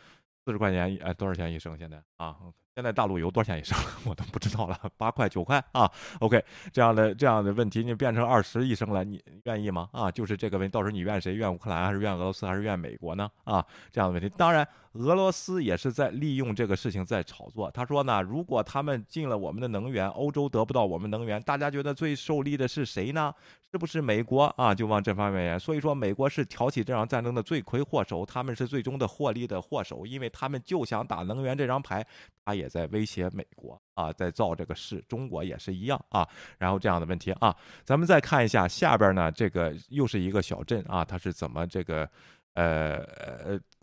[0.45, 1.77] 四十块钱，哎，多少钱一升？
[1.77, 2.37] 现在啊？
[2.79, 3.77] 现在大陆油多少钱一升？
[4.07, 6.41] 我都不知道了，八块九块啊？OK，
[6.73, 9.89] 这样的这样的问题，你变成二十一升了，你愿意吗？
[9.91, 11.35] 啊，就是这个问，到时候你怨谁？
[11.35, 13.29] 怨乌克兰还是怨俄罗斯还是怨美国呢？
[13.43, 17.69] 啊，这样的问题，当然俄罗斯也是在利用这个事情在炒作。
[17.69, 23.35] 他说呢，如果他们进了我们的能源，欧洲得不到我们能源，大家觉得最受利的是谁呢？
[23.71, 24.73] 是不是美国啊？
[24.75, 25.61] 就往这方面演。
[25.61, 32.07] 所以说，美国是挑起这场战争的罪魁祸首，他们是最终的获利的祸首，因为他们就想打能源这张牌，
[32.45, 32.68] 他也。
[32.69, 36.27] 在威胁美国啊，在造这个势，中国也是一样啊。
[36.59, 37.55] 然后这样的问题啊，
[37.85, 42.09] 咱们再看一下下边呢，这个又是一个小镇啊，它是怎么这个
[42.55, 42.99] 呃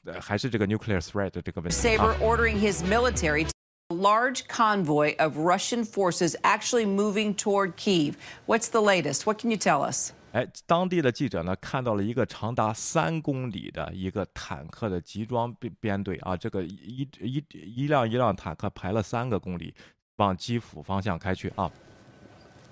[0.06, 1.76] 呃还是这个 nuclear threat 的这个问题。
[1.76, 3.48] Saber ordering his military
[3.90, 8.16] large convoy of Russian forces actually moving toward Kiev.
[8.48, 9.26] What's the latest?
[9.26, 10.12] What can you tell us?
[10.36, 19.74] 哎，当地的记者呢看到了一个长达三公里的一个坦克的集装编编队啊，这个一一一辆一辆坦克排了三个公里，
[20.18, 21.72] 往基辅方向开去啊。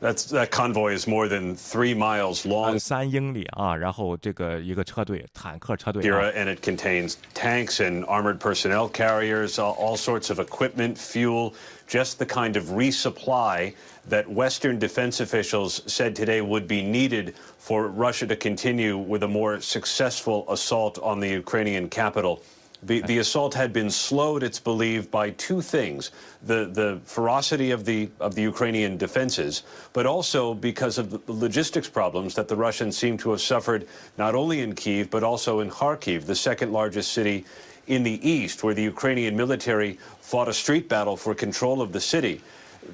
[0.02, 2.78] That's that convoy is more than three miles long.
[2.78, 6.04] 三英里啊，然后这个一个车队，坦克车队。
[6.04, 11.54] And it contains tanks and armored personnel carriers, all sorts of equipment, fuel,
[11.94, 13.76] just the kind of resupply
[14.08, 19.28] that Western defense officials said today would be needed for Russia to continue with a
[19.28, 22.42] more successful assault on the Ukrainian capital.
[22.82, 26.10] The, the assault had been slowed, it's believed, by two things
[26.42, 29.62] the, the ferocity of the, of the Ukrainian defenses,
[29.94, 33.88] but also because of the logistics problems that the Russians seem to have suffered
[34.18, 37.46] not only in Kiev, but also in Kharkiv, the second largest city
[37.88, 42.00] in the east, where the Ukrainian military fought a street battle for control of the
[42.00, 42.42] city.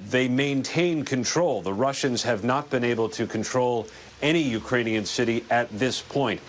[0.09, 1.61] They maintain control.
[1.61, 3.87] The Russians have not been able to control
[4.21, 6.41] any Ukrainian city at this point.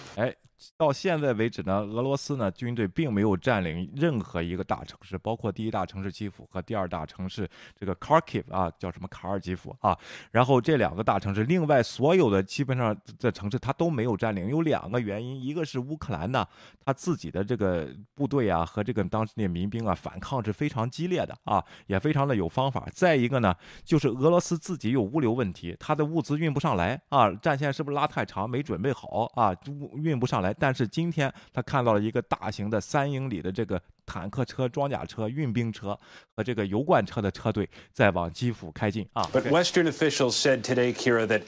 [0.80, 7.46] 到现在为止呢，俄罗斯呢军队并没有占领任何一个大城市，包括第一大城市基辅和第二大城市
[7.78, 9.94] 这个 Kharkiv 啊，叫什么卡尔基辅啊。
[10.30, 14.48] 然后这两个大城市，另外所有的基本上的城市它都没有占领。
[14.48, 16.46] 有两个原因，一个是乌克兰呢，
[16.82, 22.88] 他自己的这个部队啊和这个当时的民兵啊反抗是非常激烈的啊，也非常的有方法。
[22.94, 23.54] 再一个呢，
[23.84, 29.54] 就是俄罗斯自己有物流问题，他的物资运不上来啊，战线是不是拉太长，没准备好啊，
[30.02, 30.54] 运不上来。
[30.54, 33.82] 但但是今天他看到了一个大型的三英里的这个。
[34.10, 35.96] 坦克车、装甲车、运兵车
[36.34, 39.22] 和这个油罐车的车队在往基辅开进啊。
[39.32, 41.42] But Western officials said today, Kira, that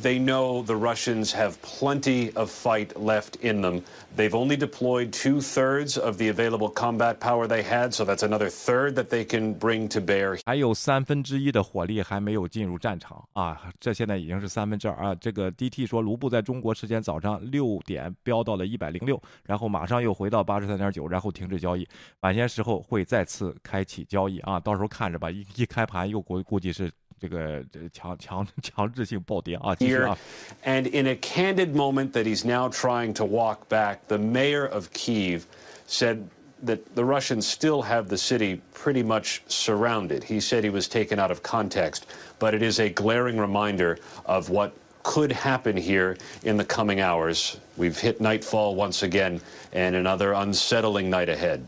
[0.00, 3.82] they know the Russians have plenty of fight left in them.
[4.16, 8.48] They've only deployed two thirds of the available combat power they had, so that's another
[8.48, 10.38] third that they can bring to bear.
[10.46, 15.14] 还有三分之一的火力还没有进入战场啊，这现在已经是三分之二啊。
[15.16, 21.86] 这个 DT 说，卢布在中国时间早上六点飙到了一百零六，然后马上又回到八十三点九，然后停止交易。
[22.21, 25.29] 晚些时候会再次开启交易啊，到时候看着吧。
[25.29, 30.17] 一一开盘又估估计是这个这强强强制性暴跌啊，继续 Here, 啊。
[30.63, 34.89] and in a candid moment that he's now trying to walk back, the mayor of
[34.91, 35.43] Kiev
[35.87, 36.23] said
[36.63, 40.23] that the Russians still have the city pretty much surrounded.
[40.23, 42.05] He said he was taken out of context,
[42.39, 44.71] but it is a glaring reminder of what
[45.03, 47.57] could happen here in the coming hours.
[47.77, 49.41] We've hit nightfall once again,
[49.73, 51.65] and another unsettling night ahead.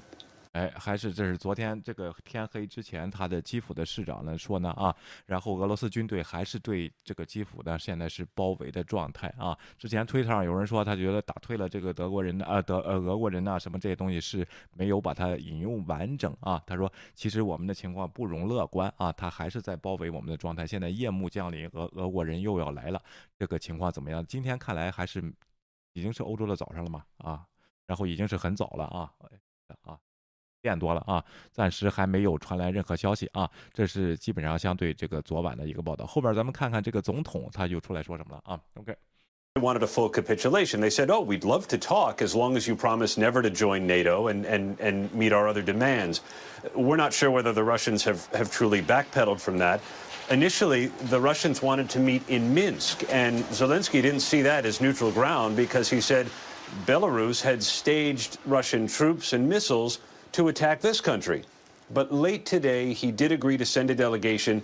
[0.59, 4.92] 哎，还是这是昨天这个天黑之前，他的基辅的市长呢说呢啊，
[5.24, 9.56] 然后俄罗斯军队还是对这个基辅呢现在是包围的状态啊。
[9.78, 16.61] 之前推特上有人说他觉得打退了这个德国人的啊德呃俄国人呐、什么这些东西是没有把它引用完整啊。
[16.66, 20.66] 他说其实我们的情况不容乐观啊，他还是在包围我们的状态。
[20.66, 23.00] 现在夜幕降临，俄俄国人又要来了，
[23.38, 24.26] 这个情况怎么样？
[24.26, 25.22] 今天看来还是
[25.92, 27.46] 已经是欧洲的早上了嘛啊，
[27.86, 29.12] 然后已经是很早了啊
[29.82, 29.96] 啊。
[30.61, 36.05] 变多了啊，暂时还没有传来任何消息啊，这是基本上相对这个昨晚的一个报道。
[36.05, 38.59] 后边咱们看看这个总统他就出来说什么了啊？
[38.75, 38.95] OK。
[39.55, 40.81] They wanted a full capitulation.
[40.81, 43.86] They said, oh, we'd love to talk as long as you promise never to join
[43.86, 46.21] NATO and, and, and meet our other demands.
[46.73, 49.79] We're not sure whether the Russians have, have truly backpedaled from that.
[50.31, 55.11] Initially, the Russians wanted to meet in Minsk, and Zelensky didn't see that as neutral
[55.11, 56.25] ground because he said
[56.88, 59.99] Belarus had staged Russian troops and missiles
[60.34, 61.43] to attack this country.
[61.93, 64.63] But late today, he did agree to send a delegation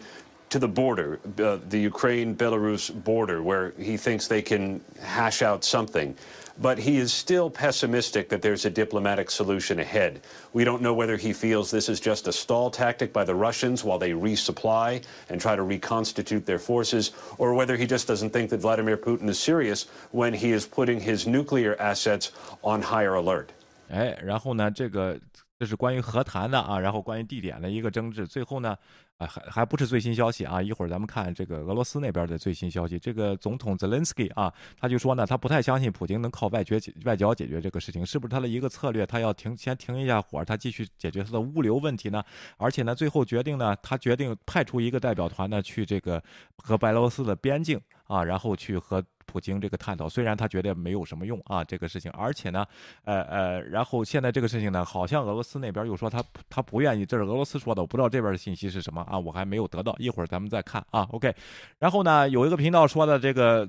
[0.49, 5.63] to the border, uh, the Ukraine Belarus border, where he thinks they can hash out
[5.63, 6.15] something.
[6.61, 10.21] But he is still pessimistic that there's a diplomatic solution ahead.
[10.51, 13.83] We don't know whether he feels this is just a stall tactic by the Russians
[13.83, 18.49] while they resupply and try to reconstitute their forces, or whether he just doesn't think
[18.49, 22.31] that Vladimir Putin is serious when he is putting his nuclear assets
[22.63, 23.53] on higher alert.
[23.91, 25.17] 哎，然后呢，这个
[25.64, 28.76] 这是关于和谈的啊，然后关于地点的一个争执，最后呢，
[29.16, 32.98] 啊还还不是最新消息啊，一会儿咱们看这个俄罗斯那边的最新消息。
[32.98, 39.06] 这个总统泽连斯基啊，他就说呢，他不太相信普京能靠外决外交解决这个事情，是不是他的一个策略？
[39.06, 42.22] 他要停先停一下火，他继续解决他的物流问题呢？
[42.58, 46.22] 而且呢，最后决定呢，他决定派出一个代表团呢，去这个
[46.58, 49.02] 和白俄罗斯的边境啊，然后去和。
[49.34, 52.64] 普京这个探讨，虽然他觉得没有什么用啊，这个事情，而且呢，
[53.02, 61.34] 呃呃，然后现在这个事情呢，好像俄罗斯那边又说他他不愿意，这是俄罗斯说的，我不知道这边的信息是什么啊，我还没有得到，一会儿咱们再看啊，OK。
[61.80, 63.68] 然后呢，有一个频道说的这个。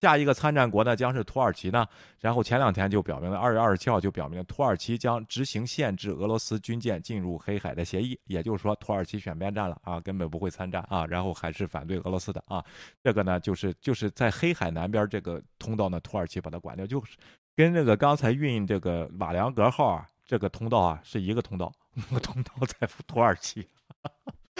[0.00, 1.86] 下一个参战国呢将是土耳其呢，
[2.20, 12.64] 然后前两天就表明了，二月二十七号就表明了土耳其将执行限制俄罗斯军舰进入黑海的协议，也就是说土耳其选边站了啊，根本不会参战啊，然后还是反对俄罗斯的啊，
[13.04, 17.16] 这个呢就是就是在黑海南边这个通道呢，土耳其把它管掉，就是
[17.54, 23.68] 跟这个刚才运这个瓦良格号啊这个通道啊是一个通道，那 个通道在土耳其。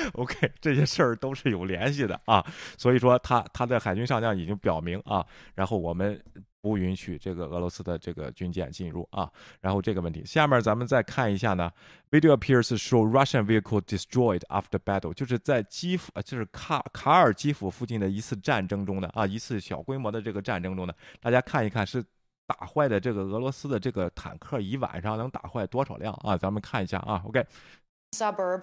[0.14, 2.44] OK，这些事儿都是有联系的啊，
[2.76, 5.24] 所以说他他的海军上将已经表明啊，
[5.54, 6.22] 然后我们
[6.60, 9.30] 不允许这个俄罗斯的这个军舰进入啊，
[9.60, 11.70] 然后这个问题，下面咱们再看一下呢
[12.10, 22.04] ，video appears show Russian vehicle destroyed after battle，就是在基辅，就是卡卡尔基辅附近的一次战争中的啊，一次小规模的这个战争中的，大家看一看是
[22.46, 26.36] 打坏的这个俄罗斯的这个坦克一晚上能打坏多少辆啊？
[26.36, 27.44] 咱们看一下啊，OK。
[28.12, 28.62] suburb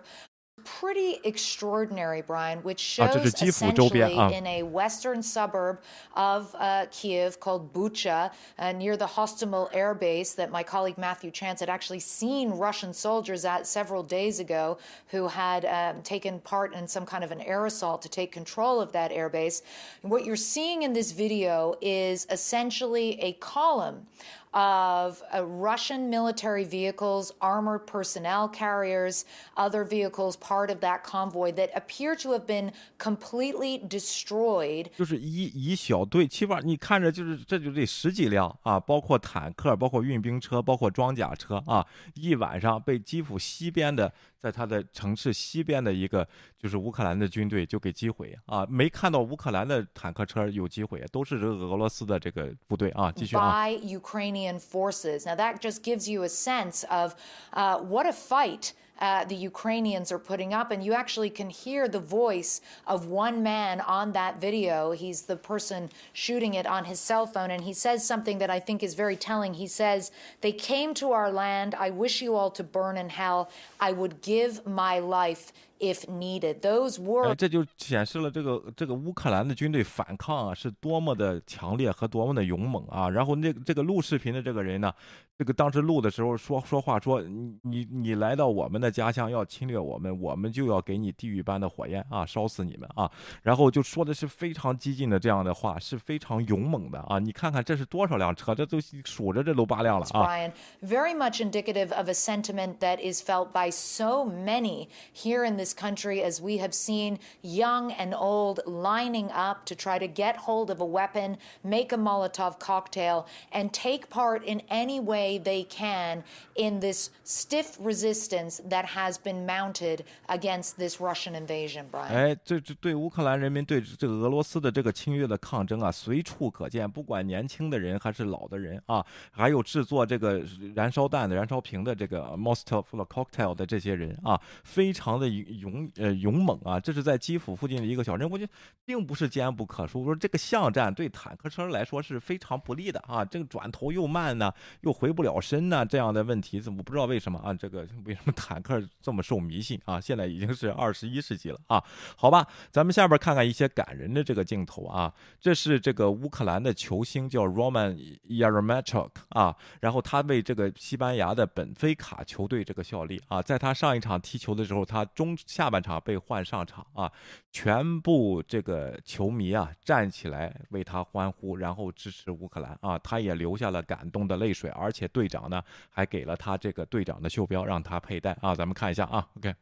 [0.80, 3.08] pretty extraordinary, Brian, which shows
[3.50, 4.02] essentially
[4.34, 5.80] in a western suburb
[6.16, 11.32] of uh, Kiev called Bucha, uh, near the Hostomel air base that my colleague Matthew
[11.32, 16.74] Chance had actually seen Russian soldiers at several days ago who had um, taken part
[16.74, 19.62] in some kind of an air assault to take control of that airbase.
[20.02, 24.06] What you're seeing in this video is essentially a column
[24.53, 29.25] of uh, Russian military vehicles, armored personnel carriers,
[29.57, 34.91] other vehicles part of that convoy that appear to have been completely destroyed.
[34.97, 46.28] 就是一一小队，起码你看着就是这就得十几辆啊，包括坦克，包括运兵车，包括装甲车啊，一晚上被基辅西边的 在他的城市西边的一个
[46.58, 53.66] 就是乌克兰的军队就给击毁啊，没看到乌克兰的坦克车有击毁，都是这个俄罗斯的这个部队啊，继续啊。
[53.66, 55.26] By Ukrainian forces.
[55.26, 57.16] Now that just gives you a sense of
[57.52, 58.74] uh, what a fight.
[59.00, 60.72] Uh, the Ukrainians are putting up.
[60.72, 64.92] And you actually can hear the voice of one man on that video.
[64.92, 67.52] He's the person shooting it on his cell phone.
[67.52, 69.54] And he says something that I think is very telling.
[69.54, 71.76] He says, They came to our land.
[71.76, 73.50] I wish you all to burn in hell.
[73.80, 76.60] I would give my life if needed.
[76.62, 83.10] Those were 这就显示了这个这个乌克兰的军队反抗啊是多么的强烈和多么的勇猛啊！
[83.10, 84.94] 然后那这个录视频的这个人呢，
[85.38, 93.10] 这个当时录的时候说说话说你你你来到我们的家乡要侵略我们，我们就要给你地狱般的火焰啊，烧死你们啊！
[93.44, 97.20] 然后就说的是非常激进的这样的话，是非常勇猛的啊！
[97.20, 100.52] 你看看这是多少辆车，这都数着这都八辆了啊！Brian,
[100.82, 105.67] very much indicative of a sentiment that is felt by so many here in this
[105.67, 110.37] this country as we have seen young and old lining up to try to get
[110.37, 115.65] hold of a weapon, make a Molotov cocktail, and take part in any way they
[115.65, 116.23] can
[116.55, 122.13] in this stiff resistance that has been mounted against this Russian invasion, Brian.
[122.13, 130.43] 哎，这这对乌克兰人民对这个俄罗斯的这个侵略的抗争啊，随处可见，不管年轻的人还是老的人啊，还有制作这个
[130.75, 135.27] 燃烧弹的、燃烧瓶的这个 Molotov cocktail 的这些人啊，非常的
[135.58, 136.80] 勇呃勇猛啊！
[136.80, 138.52] 这是在基辅附近的一个小镇，我觉得
[138.86, 140.04] 并不是坚不可摧。
[140.04, 143.26] 说这个巷战对坦克车来说是非常不利的啊！
[143.26, 147.54] 这个转头又慢呢，又回不了身呢，这样的问题，怎么不知道为什么啊？
[147.54, 150.00] 这个为什么坦克这么受迷信啊？
[150.00, 151.84] 现在已经是二十一世纪了啊！
[152.16, 155.14] 好吧，咱们下边看看一些感人的这个镜头啊。
[155.40, 157.98] 这是这个乌克兰的球星叫 Roman
[158.30, 165.82] Yaremchuk 啊，然后他为这个西班牙的本菲卡球队这个效力啊，在他上一场踢球的时候，他中下半。
[165.88, 167.10] 场被换上场啊，
[167.52, 179.56] 全部这个球迷啊站起来为他欢呼，然后支持乌克兰啊，他也流下了感动的泪水，而且队长呢还给了他这个队长的袖标让他佩戴啊，咱们看一下啊，OK。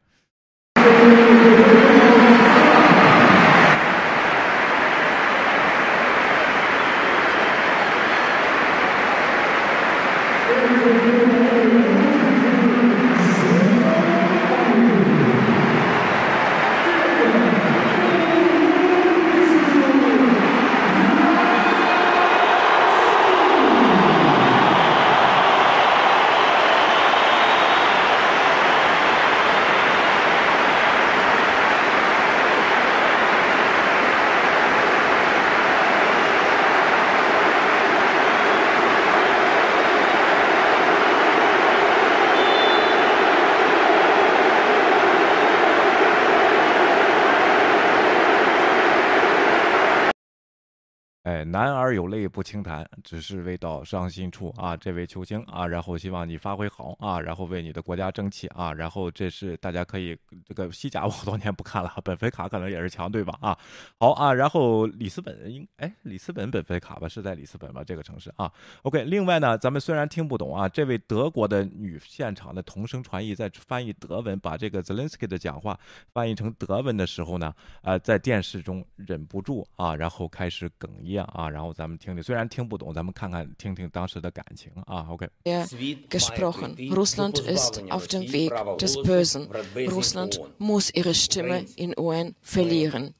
[51.44, 54.76] 男儿有泪不轻弹，只是未到伤心处啊！
[54.76, 58.72] 这位球星啊，然后希望你发挥好啊，然后为你的国家争气啊！
[58.72, 63.58] 然后这是大家可以这个西甲我好多年不看了，本菲卡可能也是强队吧啊！
[63.98, 68.50] 好啊，然后里斯本应哎里斯本本菲卡吧是在里斯本吧这个城市啊
[68.82, 75.78] ？OK，另外呢，咱们虽然听不懂啊，这位德国的女现场的同声传译在翻译德文，把这个 Zelensky 的讲话
[76.12, 81.49] 翻译成德文的时候呢，呃，在电视中忍不住啊，然后开始哽咽啊。
[81.49, 85.07] 然后咱们听听，虽然听不懂，咱们看看听听当时的感情啊。
[85.09, 86.75] OK。gesprochen.
[86.89, 89.47] Russland ist auf dem Weg des Bösen.
[89.89, 93.13] Russland muss ihre Stimme in UN verlieren.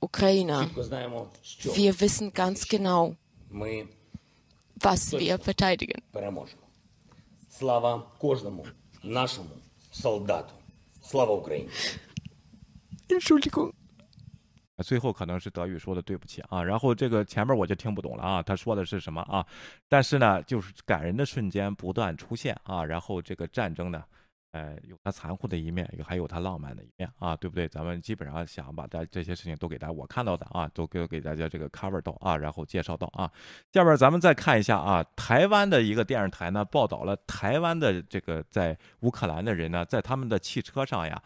[0.00, 0.68] Ukrainer,
[1.74, 3.16] wir wissen ganz genau,
[4.74, 6.02] was wir verteidigen.
[7.48, 8.66] Слава кожному
[9.02, 9.50] нашому
[9.92, 10.52] солдату.
[11.00, 11.68] Слава Україні.
[13.08, 13.72] Entschuldigung.
[14.83, 19.45] 最后可能是德语说的对不起啊，然后这个前面我就听不懂了啊，他说的是什么啊？
[19.87, 24.03] 但是呢，就是感人的瞬间不断出现啊，然后这个战争呢，
[24.51, 27.67] 呃，有它残酷的一面，也还有它浪漫的一面啊，对不对？
[27.67, 33.29] 咱们基本上想把这这些事情都给大家我看到的啊，都给给大家这个 cover 到啊，然后介绍到啊。
[33.73, 41.21] 下边咱们再看一下啊，台湾的一个电视台呢报道了台湾的这个在乌克兰的人呢，在他们的汽车上呀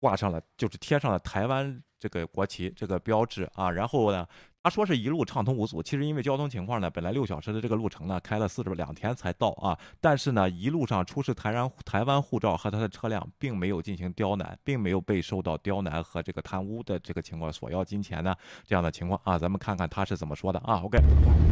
[0.00, 1.82] 挂上了，就是贴上了台湾。
[2.08, 4.24] 这个国旗这个标志啊，然后呢，
[4.66, 9.78] 他说是一路畅通无阻，其实因为交通情况呢，本来六小时的这个路程呢，开了四十两天才到啊。
[10.00, 18.34] 但是呢，一路上出示台湾台湾护照和他的车辆，并没有进行刁难，并没有被受到刁难和这个贪污的这个情况索要金钱呢
[18.66, 19.38] 这样的情况啊。
[19.38, 20.82] 咱们看看他是怎么说的啊。
[20.82, 20.98] OK，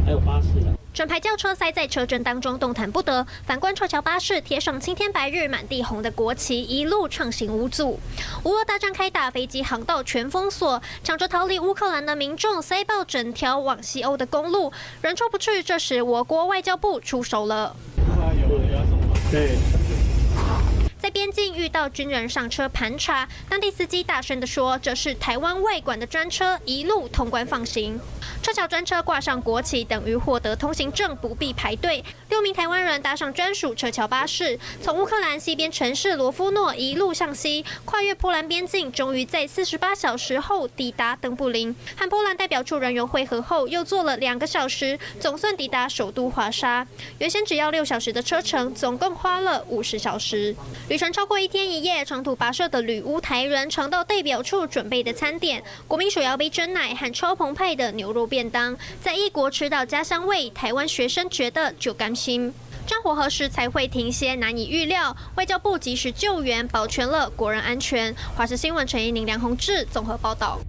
[0.03, 3.25] 还有巴士呢，整排轿车塞在车阵当中，动弹不得。
[3.45, 7.97] 反观撤侨巴士，贴上青天白日满地红的国旗，一路畅行无阻。
[8.43, 15.63] 乌俄大战开打，飞机航道全封锁，抢着逃离乌克兰的民众塞爆整条往西欧的公路，人出不去。
[15.63, 17.75] 这时，我国外交部出手了。
[21.05, 27.99] 在边境遇到军人上车盘查，当地司机大声地说：“这是台湾外管的专车，一路通关放行。”
[28.41, 32.03] 撤侨专车挂上国旗，等于获得通行证，不必排队。
[32.29, 41.75] 六名台湾人搭上专属撤侨巴士，从乌克兰西边城市罗夫诺一路向西，跨越波兰边境，终于在四十八小时后抵达登布林。
[41.95, 46.87] 和波兰代表处人员会合后，又坐了两个小时，总算抵达首都华沙。
[47.19, 50.55] 原先只要六小时的车程，总共花了五十小时。
[50.95, 62.53] 旅程超过一天一夜，长途跋涉的旅乌台人尝到代表处准备的餐点，国民手摇杯真奶和超澎湃的牛肉便当，在异国吃到家乡味，台湾学生觉得就甘心。
[62.87, 65.13] 战火何时才会停歇，难以预料。
[65.35, 68.15] 外交部及时救援，保全了国人安全。
[68.33, 70.61] 华视新闻陈怡宁、梁宏志综合报道。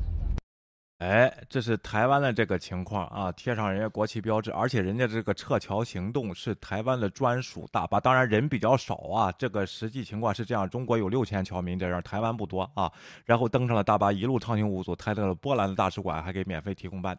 [0.98, 9.30] 哎，这是台湾的这个情况啊，贴上人家国旗标志，而且人家这个撤侨行动是台湾的专属大巴，当然人比较少啊。
[9.32, 12.90] 这个实际情况是这样：中国有六千侨民这样，台湾不多啊。
[13.26, 17.18] 然后登上了大巴，一路畅行无阻，开到了波兰的大使馆，还给免费提供办。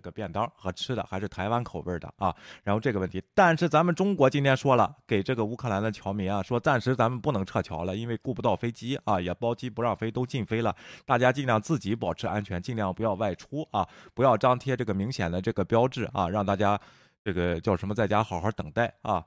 [0.00, 2.34] 这个便当和吃的还是台湾口味的啊，
[2.64, 10.74] 然后这个问题，但是咱们中国今天说了，给这个乌克兰的侨民啊，说暂时咱们不能撤侨了，因为顾不到飞机啊，也包机不让飞，都禁飞了，
[11.04, 16.80] 大家尽量自己保持安全，尽量不要外出啊，不要张贴这个明显的这个标志啊，让大家
[17.22, 19.22] 这个叫什么，在家好好等待啊。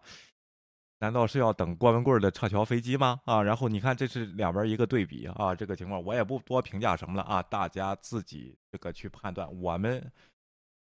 [1.00, 3.20] 难道是要等郭文贵的撤侨飞机吗？
[3.26, 10.10] 啊，然后你看这是两边一个对比啊，这个情况我也不多评价什么了啊，大家自己这个去判断，我们。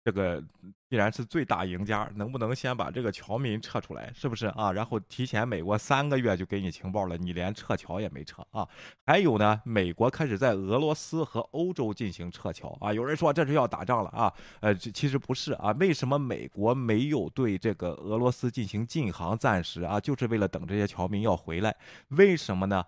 [0.10, 0.44] 这个
[0.90, 4.12] 既然是最大赢家，能不能先把这个侨民撤出来？
[4.16, 4.72] 是不是啊？
[4.72, 8.68] 然后提前美国三个月就给你情报了，你连撤侨也没撤啊？
[9.06, 12.92] 还有呢，美国开始在俄罗斯和欧洲进行撤侨啊。
[12.92, 14.34] 有人说这是要打仗了啊？
[14.62, 15.72] 呃，其实不是啊。
[15.74, 20.00] 为什么美国没有对这个俄罗斯进行禁航暂时啊？
[20.00, 21.76] 就是为了等这些侨民要回来。
[22.08, 22.84] 为什么呢？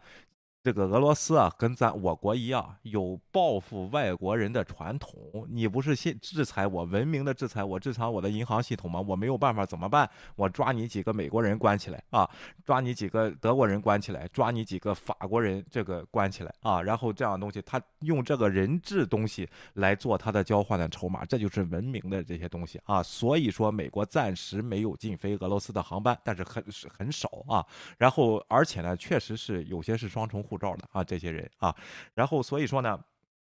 [0.64, 5.12] 这个俄罗斯啊，跟咱我国一样，有报复外国人的传统。
[5.49, 9.01] 你不是先制裁我，文明的制裁我，制裁我的银行系统吗？
[9.01, 10.07] 我没有办法，怎么办？
[10.36, 12.30] 我抓你几个美国人关起来啊，
[12.64, 23.01] 抓你几个德国人关起来，抓你几个法国人这个关起来啊，然后这样东西，他用这个人质东西来做他的交换的筹码，这就是文明的这些东西啊。
[23.01, 27.66] 所以说，美国暂时没有禁飞俄罗斯的航班，但是很是很少啊。
[27.97, 30.45] 然后，而且呢，确实是有些是双重。
[30.52, 31.74] 护照的啊，这些人啊，
[32.14, 32.99] 然后所以说呢，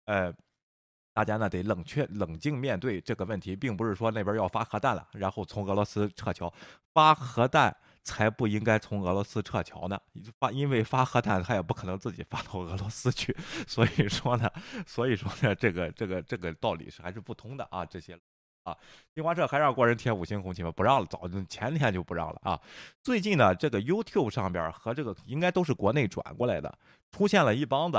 [0.06, 0.32] 呃，
[1.14, 6.54] 大家呢得冷却、冷静面对这个问题，并不是说那边要发核弹了，然后从俄罗斯撤侨，
[6.93, 9.99] 发核弹才不应该从俄罗斯撤侨呢，
[10.39, 13.36] 发因为发核弹他也不可能自己发到俄罗斯去，
[13.68, 14.47] 所以说呢，
[14.86, 18.16] 所以说呢，这个这个这个道理是还是不通的啊，这些。
[18.64, 18.78] 啊，
[19.14, 20.72] 新华社还让国人贴五星红旗吗？
[20.72, 22.59] 不让了，早前天就不让了啊。
[23.01, 26.78] 最近呢，这个 YouTube 上边和这个应该都是国内转过来的，
[27.12, 27.97] 出现了一帮子，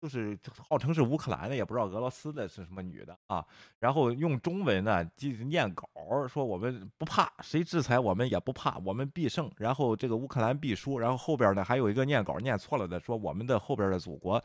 [0.00, 3.46] 就是号称是乌克兰的，也不知道俄罗斯的是什么女的啊。
[3.78, 5.86] 然后用中文呢就念稿，
[6.26, 9.48] 说我们不怕，谁制裁我们也不怕，我们必胜。
[9.56, 10.98] 然后这个乌克兰必输。
[10.98, 14.42] 然后后边呢还有一个念稿念错了的，说我们的后边的祖国。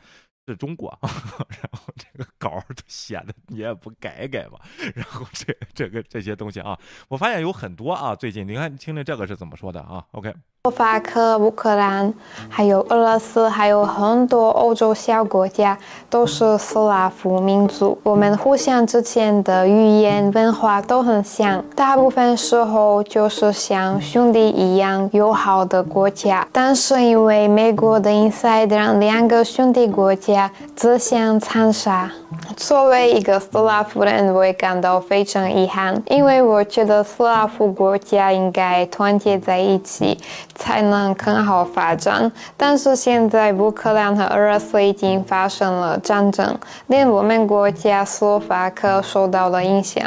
[0.48, 4.58] 是中国， 然后这个稿儿写的你也不改改吧，
[4.96, 6.78] 然后这这个这些东西啊，
[7.10, 10.34] 我发现有很多啊，最近你看听听这个是怎么说的啊？OK。
[10.64, 12.14] 斯洛伐克、乌克兰，
[12.50, 15.78] 还有俄罗斯，还有很多欧洲小国家，
[16.10, 17.98] 都是斯拉夫民族。
[18.04, 26.46] 我们互相之间的语言文化都很像，大部分时候就是像兄弟一样友好的国家。
[26.52, 30.37] 但是因为美国的 inside 让两个兄弟国家
[30.76, 32.12] 自相残杀，
[32.56, 40.18] 作为一个斯拉夫人，我也感到非常遗憾，因为我觉得斯拉夫国家应该团结在一起。
[40.58, 46.58] 才能更好发展，但是现在乌克兰和俄罗斯已经发生了战争，
[46.88, 50.04] 连我们国家斯洛伐克受到了影响。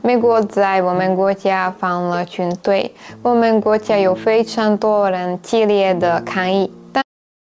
[0.00, 2.90] 美国在我们国家放了军队，
[3.22, 6.79] 我们国家有非常多人激烈的抗议。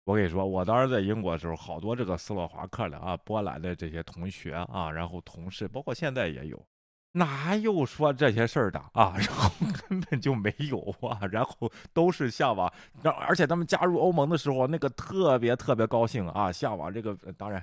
[0.06, 6.64] 我跟你说，我当时在英国的时候，好多这个斯洛伐克的啊、波兰的这些同学啊，然后同事，包括现在也有。
[7.10, 9.14] 哪有说这些事儿的啊？
[9.18, 9.50] 然后
[9.88, 10.78] 根本就没有
[11.08, 17.62] 啊，然后都是向往，然后而且他们加入欧盟的时候，那个特别特别高兴啊，向往这个，当然。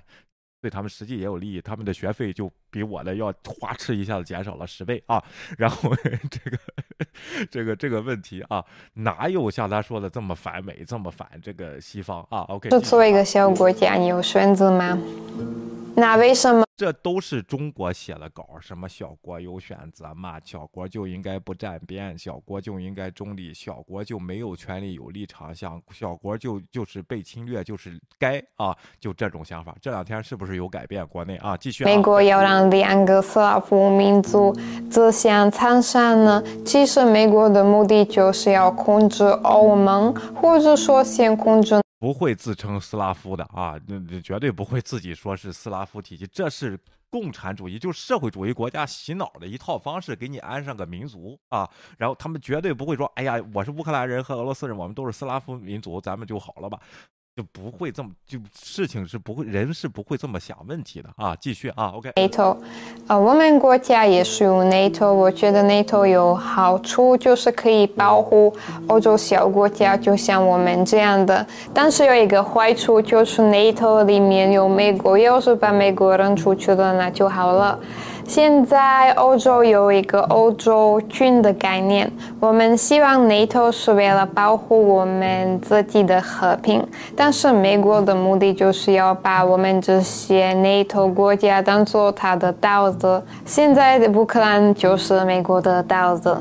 [0.62, 5.24] 对他们实际也有利益，他们的学费就比我的要花痴一下子减少了十倍啊！
[5.60, 5.92] 然后
[6.32, 6.58] 这个
[7.52, 8.66] 这个这个问题啊，
[8.96, 14.98] 哪有像他说的这么反美，这么反这个西方啊？OK，作为一个小国家，你有选择吗？
[15.96, 16.66] 那为什么？
[16.76, 20.40] 这都是中国写的稿，什么小国有选择嘛？
[20.44, 29.78] 小国就应该不站边，小国就应该中立，小国就没有权利有立场，像小国就就是被侵略，就是该啊，就这种想法。
[29.80, 31.06] 这两天是不是有改变？
[31.06, 31.86] 国内啊，继续。
[31.86, 34.56] 美国要让两个斯拉夫民族
[34.90, 36.44] 自相残杀呢？
[36.66, 41.82] 其实美国的目的就是要控制欧盟，或者说先控制。
[42.00, 46.78] 不会自称斯拉夫的啊，那绝对不会自己说是斯拉夫体系，这是
[47.10, 56.78] 共产主义，就是社会主义国家洗脑的一套方式，给你安上个民族啊，然后他们绝对不会说，哎呀，我是乌克兰人和俄罗斯人，我们都是斯拉夫民族，咱们就好了吧。
[57.36, 61.36] 就不会这么就事情是不会人是不会这么想问题的啊！
[61.42, 62.12] 继续啊，OK。
[62.12, 62.56] NATO，
[63.08, 68.56] 呃，我们国家也是用 NATO，我觉得 NATO 有好处，就是可以保护
[68.88, 71.44] 欧洲小国家，就像我们这样的。
[71.74, 77.80] 但是有一个坏处，就是 NATO 里面有美国，要是把美国扔出去了，那就好了。
[78.26, 93.22] 现在欧洲有一个欧洲军的概念，我们希望 NATO 是为了保护我们自己的和平，但是美国的目的就是要把我们这些 NATO 国家当做他的刀子。
[93.46, 96.36] 现在的乌克兰就是美国的刀子。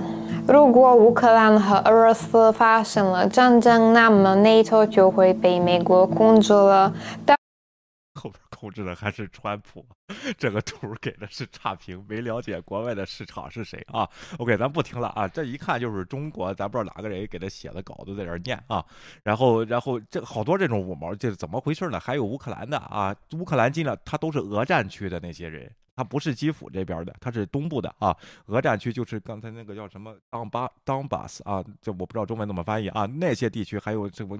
[0.48, 6.92] 如果乌克兰和俄罗斯发生了战争，那么 NATO 就会被美国控制了。
[8.62, 9.84] 控制的还是川普，
[10.38, 14.08] 这个图给的是差评，没了解国外的市场是谁啊
[14.38, 18.84] ？OK，咱不听了啊，这一看就是中国，咱不知道哪个人给他写的稿子在这念啊。
[19.24, 21.98] 然后，然后这好多这种五毛，这怎么回事呢？
[21.98, 28.16] 还有乌克兰的啊，乌克兰进了，他都是俄战区的那些人，他不是基辅这边的，他是东部的啊。
[28.46, 33.06] 俄战区就是刚才那个叫什么当巴当巴斯啊，这我不知道中文怎么翻译啊。
[33.06, 34.38] 那些地区还有这个。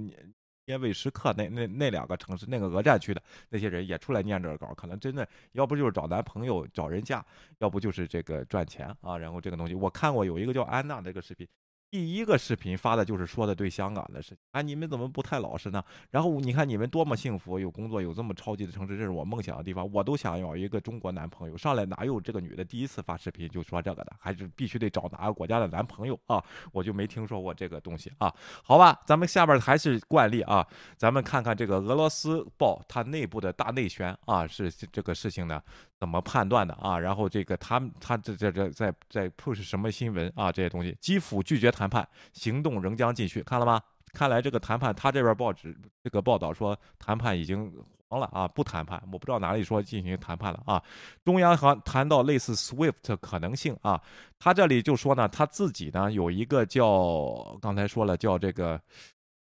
[0.73, 7.25] 涅韦什克那那那两个城市，那个俄战区的那些人也出来念这个稿，可能真的要不就是找男朋友找人嫁，
[7.59, 9.19] 要不就是这个赚钱啊。
[9.19, 11.47] 然后这个东西我看过有一个叫安娜这个视频。
[11.93, 15.85] 第一个视频发的就是说的对香港的事情啊，你们怎么不太老实呢？
[16.11, 21.55] 然后你看你们多么幸福，有工作，有这么超级的城市，这是我梦想的地方，我都想要一个中国男朋友。
[21.55, 26.43] 上来哪有这个女的第一次发视频就说这个的，还是必须得找哪个国家的男朋友啊？
[26.73, 28.35] 我就没听说过这个东西啊。
[28.65, 30.67] 好吧，咱们下边还是惯例啊，
[30.97, 35.63] 咱们看看这个俄罗斯报它内部的大内宣啊，是这个事情呢。
[36.03, 36.99] 怎么判断的啊？
[36.99, 40.51] 然后这个他们他这这这在在 push 什么新闻啊？
[40.51, 43.41] 这些东西，基辅拒绝谈判，行动仍将继续。
[43.45, 43.81] 看了吗？
[44.13, 47.73] 看来这个谈判，他这边报纸这个报道说谈判已经
[48.09, 49.01] 黄了啊，不谈判。
[49.13, 50.83] 我不知道哪里说进行谈判了啊。
[51.25, 54.03] 中央行谈到类似 SWIFT 可能性啊，
[54.41, 58.81] 他这里就说呢，他自己呢有一个叫刚才说了叫这个。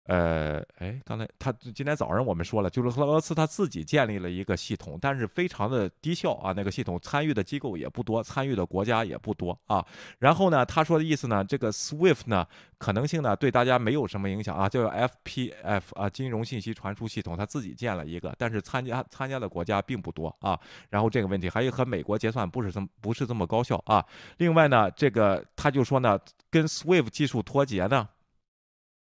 [0.06, 6.52] 呃，哎，刚才他今天早上我们说了，就是俄罗斯他自己建立了一个系统，但是非常的低效啊。
[6.56, 9.84] 那个系统参与的机构也不多，参与的国家也不多啊。
[10.20, 12.46] 然后呢，他说的意思呢，这个 SWIFT 呢，
[12.78, 20.56] 可能性呢对大家没有什么影响啊，叫 FPF 啊，金融信息传输系统，他自己建了一个，但是参加参加的国家并不多啊。
[20.88, 24.04] 然后这个问题还有和美国结算不是这么不是这么高效啊。
[24.36, 26.16] 另外呢，这个他就说呢，
[26.48, 28.08] 跟 SWIFT 技术脱节呢。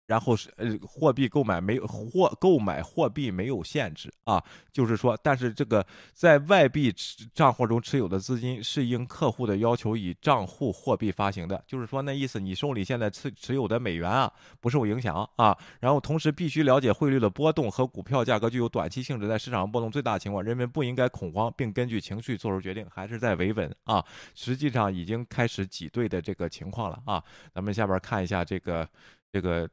[0.06, 6.94] 然后是呃，货币购买没有货购买货币没有限制啊，就是说，但是这个在外币
[7.34, 24.04] 账户中持有的资金是应客户的要求以账户货币发行的，就是说那意思，你手里现在持持有的美元啊不受影响啊，然后同时必须了解汇率的波动和股票价格具有短期性质，在市场波动最大情况，人们不应该恐慌，并根据情绪做出决定，还是在维稳啊，
[24.36, 27.24] 实际上已经开始挤兑的这个情况了啊，
[27.54, 28.86] 咱们下边看一下这个
[29.32, 29.66] 这个。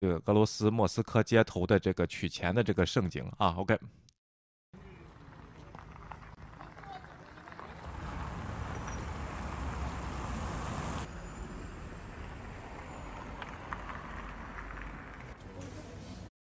[0.00, 3.76] 这个俄罗斯莫斯科街头的这个取钱的这个盛景啊，OK。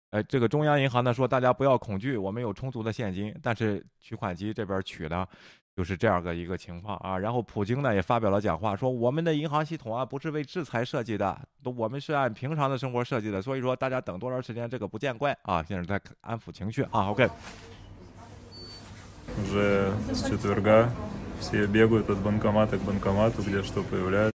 [0.09, 5.27] 哎，这个中央银行呢说大家不要恐惧，我们有充足的现金，但是取款机这边取呢。
[5.75, 17.27] 就是这样的一个情况啊，然后普京呢也发表了讲话，说我们的银行系统啊不是为制裁设计的，我们是按平常的生活设计的，所以说大家等多长时间这个不见怪啊，现在在安抚情绪啊，OK。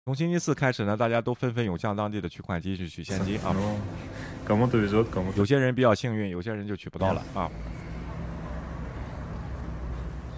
[0.04, 3.54] 从星期四开始呢，大家都纷纷涌向当地的取款机去取现金啊。
[5.36, 7.48] 有些人比较幸运，有些人就取不到了啊。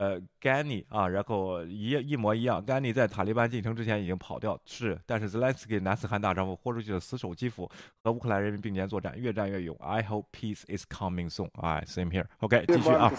[0.00, 2.64] 呃，Gani 啊，然后一一模一样。
[2.64, 7.70] Gani 在塔利班进城之前已经跑掉，是，但是 Zelensky 男子汉大丈夫，豁出去了，死守基辅，
[8.02, 9.76] 和乌克兰人民并肩作战，越战越勇。
[9.78, 11.50] I hope peace is coming soon.
[11.60, 12.24] I，same here.
[12.38, 13.12] OK，继续啊。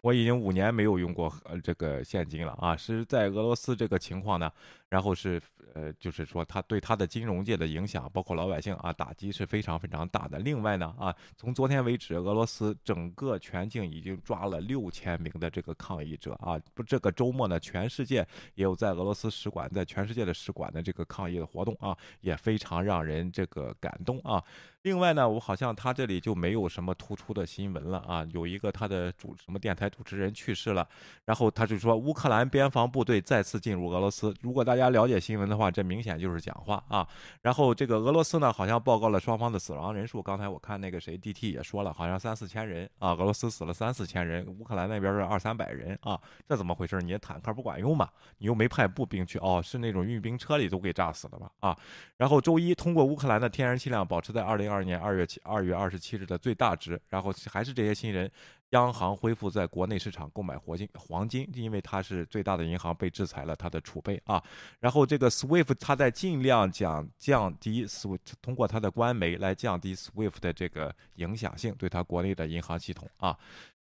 [0.00, 4.48] 我已经五年没有用过呃这个现金了啊，是在俄罗斯这个情况呢，
[4.88, 5.40] 然后是。
[5.74, 10.38] 呃，就是说，他对他的金融界的影响，包括老百姓啊，打击是非常非常大的。
[10.38, 16.58] 另外呢，啊，从昨天为止，俄罗斯整个全境已经抓了六千名的这个抗议者啊。
[16.74, 24.42] 不，这个周末呢，全世界也有在俄罗斯使馆，在全世界的使馆的这个抗议的活动啊，也非常让人这个感动啊。
[24.82, 28.26] 另外呢，我好像他这里就没有什么突出的新闻了啊。
[28.32, 30.88] 有一个他的主什么电台主持人去世了，
[31.24, 34.34] 然后他就说乌克兰边防部队再次进入俄罗斯。
[34.40, 37.04] 如果大家大家了解新闻的话，这明显就是讲话啊。
[37.42, 40.22] 然后这个俄罗斯呢，好像报告了双方的死亡人数。
[40.22, 46.16] 刚才我看那个谁 DT 也说了，好像三四千人啊，俄罗斯死了三四千人，乌克兰那边是二三百人啊。
[46.48, 47.00] 这怎么回事？
[47.02, 48.08] 你的坦克不管用嘛？
[48.38, 51.50] 你又没派步兵去哦，是那种运兵车里都给炸死了吧？
[51.58, 51.76] 啊。
[52.16, 54.68] 然后周一通过乌克兰的天然气量保持在二零。
[54.68, 58.30] 二年二月七二月二十七日的最大值，然后还是这些新人，
[58.70, 64.42] 央行恢复在国内市场购买活金，黄金，因为它是最大的银行被制裁了它的储备啊。
[64.78, 73.36] 然后这个 SWIFT 它在尽量讲降低 SWIFT 通过它的官媒来降低 SWIFT 的这个影响性，对它国内的银行系统啊。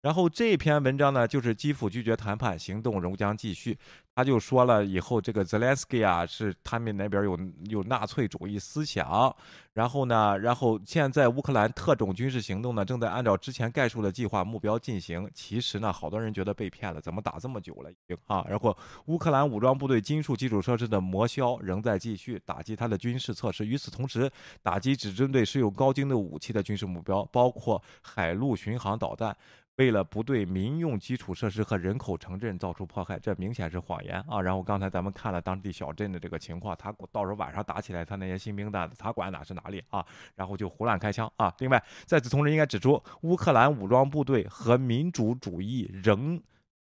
[0.04, 3.78] 然后这篇文章呢，就是基辅拒绝谈判，行动仍将继续。
[4.14, 7.38] 他就说了，以后这个 Zelensky 啊，是他们那边有
[7.70, 9.34] 有纳粹主义思想。
[9.72, 15.28] 然后呢，然后现在乌克兰特种军事行动呢，正在按照之前概述的计划目标进行。
[15.32, 18.44] 其实呢，好多人觉得被骗了，怎么打这么久了已经啊？
[18.46, 18.76] 然后
[19.06, 23.64] 乌克兰武装部队金属基础设施的磨削仍在继续，打击他的军事测试。
[23.64, 24.30] 与此同时，
[24.62, 29.34] 打击只针对使用高精度武器的军事目标，包括海陆巡航导弹。
[29.76, 34.40] 为了不对民用基础设施和人口城镇造成迫害，这明显是谎言啊！
[34.40, 40.04] 然后刚才咱们看了当地小镇的这个情况，他到时候晚上打起来，他那些新兵蛋子，他管哪是哪里啊？
[40.36, 41.52] 然后就胡乱开枪啊！
[41.58, 46.40] 另外，在此同时应该指出，乌克兰武装部队和民主主义仍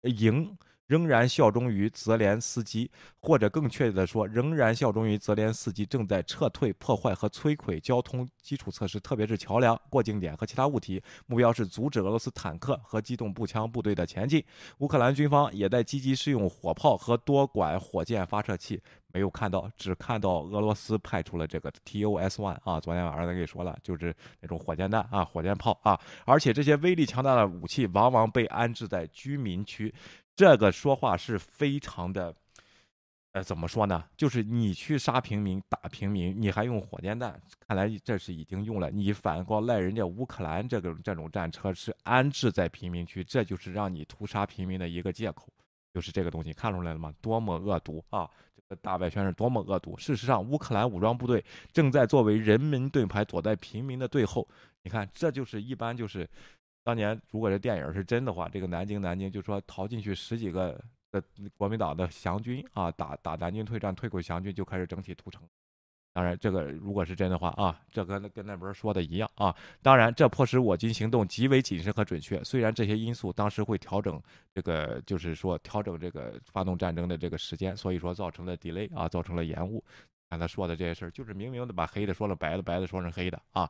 [0.02, 0.54] 赢。
[0.86, 11.02] 仍然效忠于泽连斯基，或者更确切的说，仍然效忠于泽连斯基正在撤退、破坏和摧毁交通基础设施，特别是桥梁、过境点和其他物体。
[11.26, 14.44] 目标是阻止俄罗斯坦克和机动步枪部队的前进。
[14.78, 18.82] 乌克兰军方也在积极试用火炮和多管火箭发射器。
[19.14, 29.94] 没有看到，只看到俄罗斯派出了这个 TOS-1 啊，昨天晚上咱给说了，就是那种火箭弹啊、火箭炮啊，而且这些威力强大的武器往往被安置在居民区。
[30.36, 32.34] 这个说话是非常的，
[33.32, 34.02] 呃，怎么说呢？
[34.16, 38.90] 就是你去杀平民、打平民，你还用火箭弹，看来这是已经用了。
[38.90, 45.48] 你反过赖人家乌克兰这个这种战车是安置在平民区，这就是让你屠杀平民的一个借口，
[45.92, 47.14] 就是这个东西看出来了吗？
[47.20, 48.28] 多么恶毒啊！
[48.56, 49.96] 这个大外宣是多么恶毒。
[49.96, 54.48] 事实上，乌克兰武装部队正在作为人民盾牌，躲在平民的背后。
[54.82, 56.28] 你看，这就是一般就是。
[56.84, 60.78] 当年如果这电影是真的话，这个南京南京就说逃进去十几个
[61.10, 61.22] 的
[61.56, 65.42] 国民党的降军啊，打打南京退战，退回降军就开始整体屠城。
[66.12, 69.52] 当然，这个如果是真的话啊，这跟跟那边说的一样啊。
[69.82, 72.44] 当然，这迫使我军行动极为谨慎和准确。
[72.44, 74.22] 虽然这些因素当时会调整
[74.54, 79.82] 这个，就是说调整这个发动战争的这个时间，所以说造成了 delay 啊，造成了延误。
[80.30, 83.68] 看他说的这些事儿，就是明明的把黑的说了白的，白的说成黑的啊。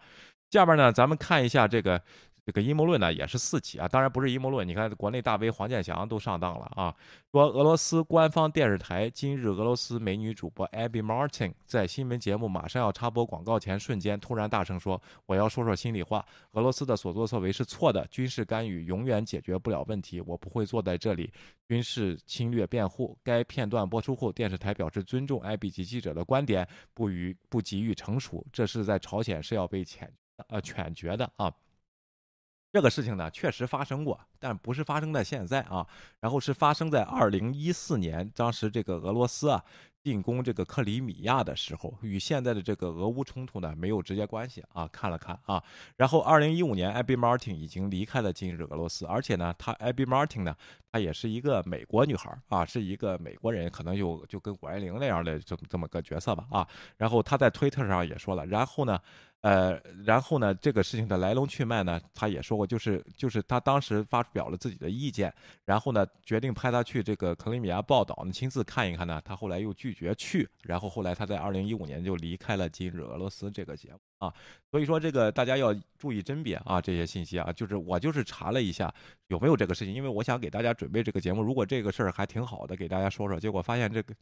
[0.50, 2.00] 下边呢，咱们看一下这个
[2.46, 4.68] 这个阴谋论呢也是四起啊，当然不是阴谋论。
[4.68, 6.94] 你看国内大 V 黄健翔都上当了啊，
[7.32, 21.32] 说俄罗斯官方电视台今日俄罗斯美女主播 Abby Martin 在新闻节目马上要插播广告前瞬间突然大声说：“我要说说心里话，俄罗斯的所作所为是错的，军事干预永远解决不了问题，我不会坐在这里
[21.66, 30.06] 军事侵略辩护。”该片段播出后，电视台表示尊重 Abby 及记者的观点，不予不给予惩处，这是在朝鲜是要被谴
[30.48, 31.50] 呃犬决的啊。
[32.74, 35.86] 这个事情呢，确实发生过，但不是发生在现在啊。
[36.18, 39.62] 然后是发生在二零一四年，当时这个俄罗斯啊
[40.02, 44.88] 进攻这个克里米亚的时候，与现在的这个俄乌冲突呢没有直接关系啊。
[44.88, 45.62] 看了看啊，
[45.98, 50.52] 然后二零一五年，Abby Martin 已经离开了今日俄罗斯，而且呢，她 Abby Martin 呢，
[50.90, 56.66] 她也是一个美国女孩啊，是一个美国人，可能就就跟谷爱凌那样的这么这么个角色吧啊。
[56.96, 58.98] 然后她在推特上也说了，然后呢。
[59.44, 65.30] 呃，然后呢，这个事情的来龙去脉呢，他也说过，就是就是他当时发表了自己的意见，
[65.66, 74.32] 然后呢，决定派他去这个克里米亚报道，亲自看一看呢，他后来又拒绝去，然后后来他在二零一五年就离开了《今日俄罗斯》这个节目啊，
[74.70, 78.90] 所以说这个大家要注意甄别啊，这些信息啊，就是我就是查了一下
[79.26, 84.14] 有没有这个事情，因为我想给大家准备这个节目，如果这个事儿还挺好的，给大家说说，结果发现这个。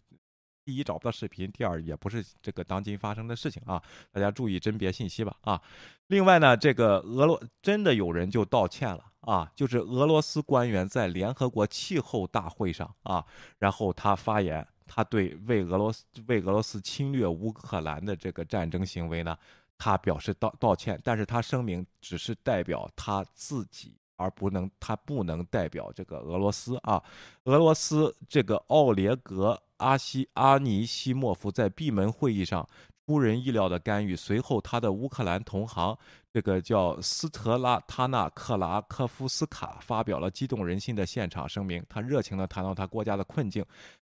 [0.65, 5.61] 第一找不到视频，第二也不是这个当今发生的事情啊，大家注意甄别信息吧啊。
[6.07, 13.25] 另外呢，这个俄罗真的有人就道歉了啊，就是俄罗斯官员在联合国气候大会上啊，
[13.59, 19.37] 然后他发言，他对为俄罗斯为俄罗斯侵略乌克兰的这个战争行为呢，
[19.79, 23.97] 他表示道道歉，但是他声明只是代表他自己。
[24.23, 27.03] 而不能，他不能代表这个俄罗斯啊。
[27.45, 32.67] 俄罗斯这个奥列格阿西阿尼西莫夫在闭门会议上
[33.05, 35.99] 出人意料的干预，随后他的乌克兰同行
[36.33, 43.65] 这个叫斯特拉塔纳克拉科夫斯卡发表了激动人心的现场声明，他热情地谈到他国家的困境。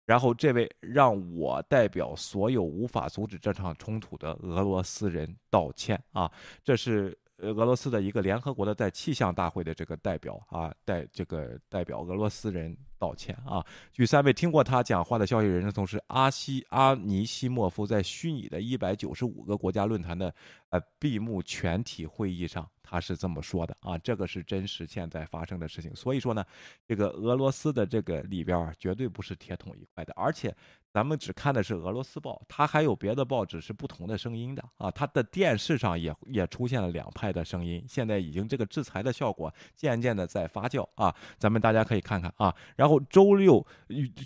[0.05, 6.31] 然后这位让我代表所有无法阻止这场冲突的俄罗斯人道歉啊，
[6.63, 7.17] 这是。
[7.43, 13.65] 俄罗斯的一个联合国的在气象大会的这个代表啊，代这个代表俄罗斯人道歉啊。
[13.93, 20.35] 据三位听过他讲话的消息人士同时，阿西阿尼西莫夫在虚拟的一百九十五个国家论坛的
[20.71, 25.95] 呃闭幕全体会议上，他是这么说的啊，这个是真实现在发生的事情。
[25.95, 26.45] 所以说呢，
[26.87, 30.55] 这个俄罗斯的这个里边啊，绝对不是铁桶一块的，而且。
[30.93, 34.91] 咱们只看的是俄罗斯报，它还有别的报纸是不同的声音的啊。
[34.91, 41.15] 它的电视上也也出现了两派的声音，现在已经这个制裁的效果渐渐的在发酵啊。
[41.39, 42.55] 咱们大家可以看看啊。
[42.77, 43.67] 然后周六，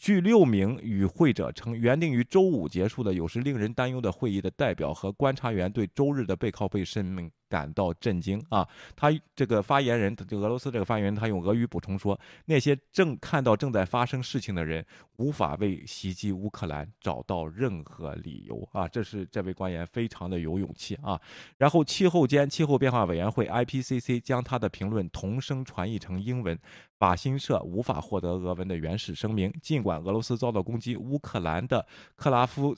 [0.00, 7.30] 据六名与会者称，原定于周五结束的有时令人担忧的会议的代表和观察员对周日的背靠背声明。
[7.48, 8.66] 感到震惊啊！
[8.94, 14.84] 他这个发言人，就俄罗斯这个发言人，他用俄语补充说：“那些正看到正在发生事情的人，
[15.16, 21.20] 无法为袭击乌克兰找到任何理由啊！”这是这位官员非常的有勇气啊。
[21.56, 26.58] 然后，气候间气候变化委员会 IPCC 将他的评论同声传译成英文，
[26.98, 29.52] 法新社无法获得俄文的原始声明。
[29.62, 31.86] 尽管俄罗斯遭到攻击，乌克兰的
[32.16, 32.76] 克拉夫。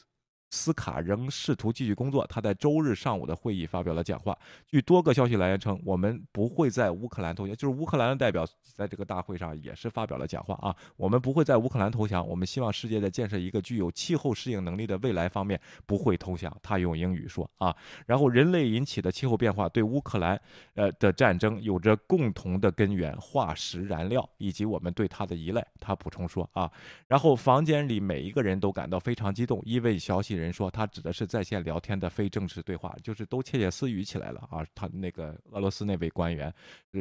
[0.50, 2.26] 斯卡仍试图继续工作。
[2.26, 4.36] 他在周日上午的会议发表了讲话。
[4.66, 7.54] 据多个消息来源称，我们不会在乌克兰投降。
[7.54, 10.74] 就是乌克兰的代表在这个大会上也是发表了讲话啊。
[10.96, 12.26] 我们不会在乌克兰投降。
[12.26, 16.56] 我们希望世界在建设一个具有气候适应能力的未来方面不会投降。
[16.62, 17.76] 他用英语说啊。
[18.06, 20.40] 然后，人类引起的气候变化对乌克兰
[20.74, 25.66] 呃的战争有着共同的根源——化石燃料以及我们对它的依赖。
[25.78, 26.70] 他补充说啊。
[27.06, 30.37] 然后，房间里每一个人都感到非常激动，因为消息。
[30.38, 34.64] 人说他指的是在线聊天的非正式对话，就是都窃窃私语起来了啊！
[34.74, 36.52] 他那个俄罗斯那位官员，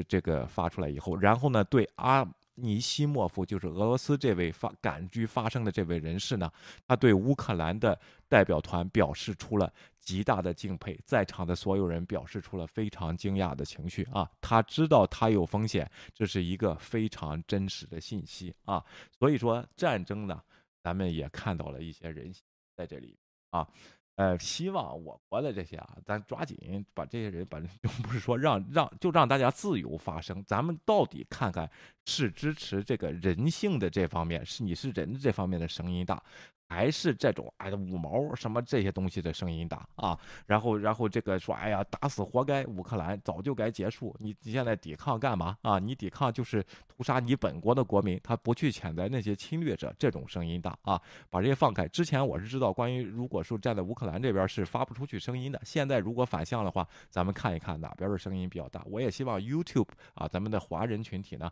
[0.08, 6.52] 这个发出来以后，然后呢，对阿尼西莫夫，就是俄罗斯这位发敢居发声的这位人士呢，
[6.88, 14.28] 他对乌克兰的代表团表示出了极大的敬佩，在场的所有人表示出了非常惊讶的情绪啊！
[14.42, 18.84] 他知道他有风险，这是一个非常真实的信息啊！
[19.20, 20.42] 所以说战争呢，
[20.82, 22.34] 咱们也看到了一些人
[22.76, 23.16] 在这里。
[23.58, 23.68] 啊，
[24.16, 31.70] 呃，希望我国的这些啊，咱抓紧把这些人，把 就不是说让让就让大家自由发声，咱们到底看看
[32.06, 36.22] 是支持这个人性的这方面，是你是人这方面的声音大，
[36.70, 40.20] 还是这种哎五毛什么这些东西的声音大啊？
[40.46, 45.80] 然后然后这个说哎呀打死活该，乌克兰早就该结束，你你现在抵抗干嘛啊？
[45.80, 51.88] 你抵抗就是屠杀你本国的国民，他不去谴责那些侵略者，这种声音大啊，把这些放开。
[51.88, 58.84] 之前我是知道关于如果说站在乌克兰这边是发不出去声音的，现在如果反向的话，咱们看一看哪边的声音比较大。
[58.86, 61.50] 我也希望 YouTube 啊，咱们的华人群体呢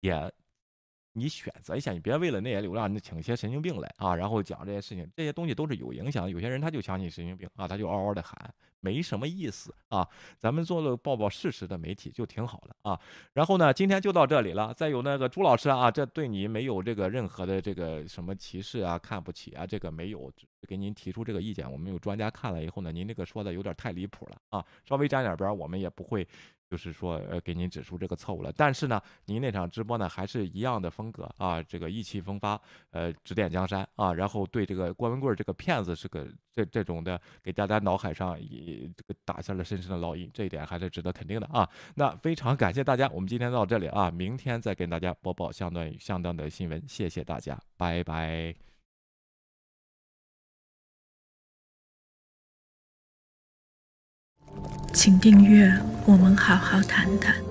[0.00, 0.30] 也。
[1.12, 6.30] 你选择一下，你别为了那些流量，你请一些神经病来啊，然后讲这些事情，这些东西都是有影响。
[6.30, 10.08] 有些人他就相信神经病啊，他就嗷嗷的喊，没什么意思啊。
[10.38, 12.98] 咱们做了报报事实的媒体就挺好的啊。
[13.32, 14.72] 然后呢，今天就到这里了。
[14.72, 20.30] 再有那个朱老师啊，这对你没有这个任何的这个什么歧视啊、看不起啊，这个没有，
[20.68, 21.70] 给您提出这个意见。
[21.70, 26.26] 我们有专家看了以后呢，您这个说的有点太离谱了啊，稍微沾点边，我们也不会。
[26.70, 28.52] 就是说，呃，给您指出这个错误了。
[28.56, 32.60] 但是呢，您那场直播呢，还是一样的风格啊，这个意气风发，
[32.90, 41.68] 呃，指点江山啊，然后对这个郭文贵这个骗子是个这这种的，给大家脑海上也这个打下了深深的烙印，这一点还是值得肯定的啊。
[41.96, 48.69] 那非常感谢大家，我们今天到这里啊，明天再跟大家播报相当相当的新闻，谢谢大家，拜拜。
[55.00, 55.72] 请订阅，
[56.04, 57.49] 我们好好谈谈。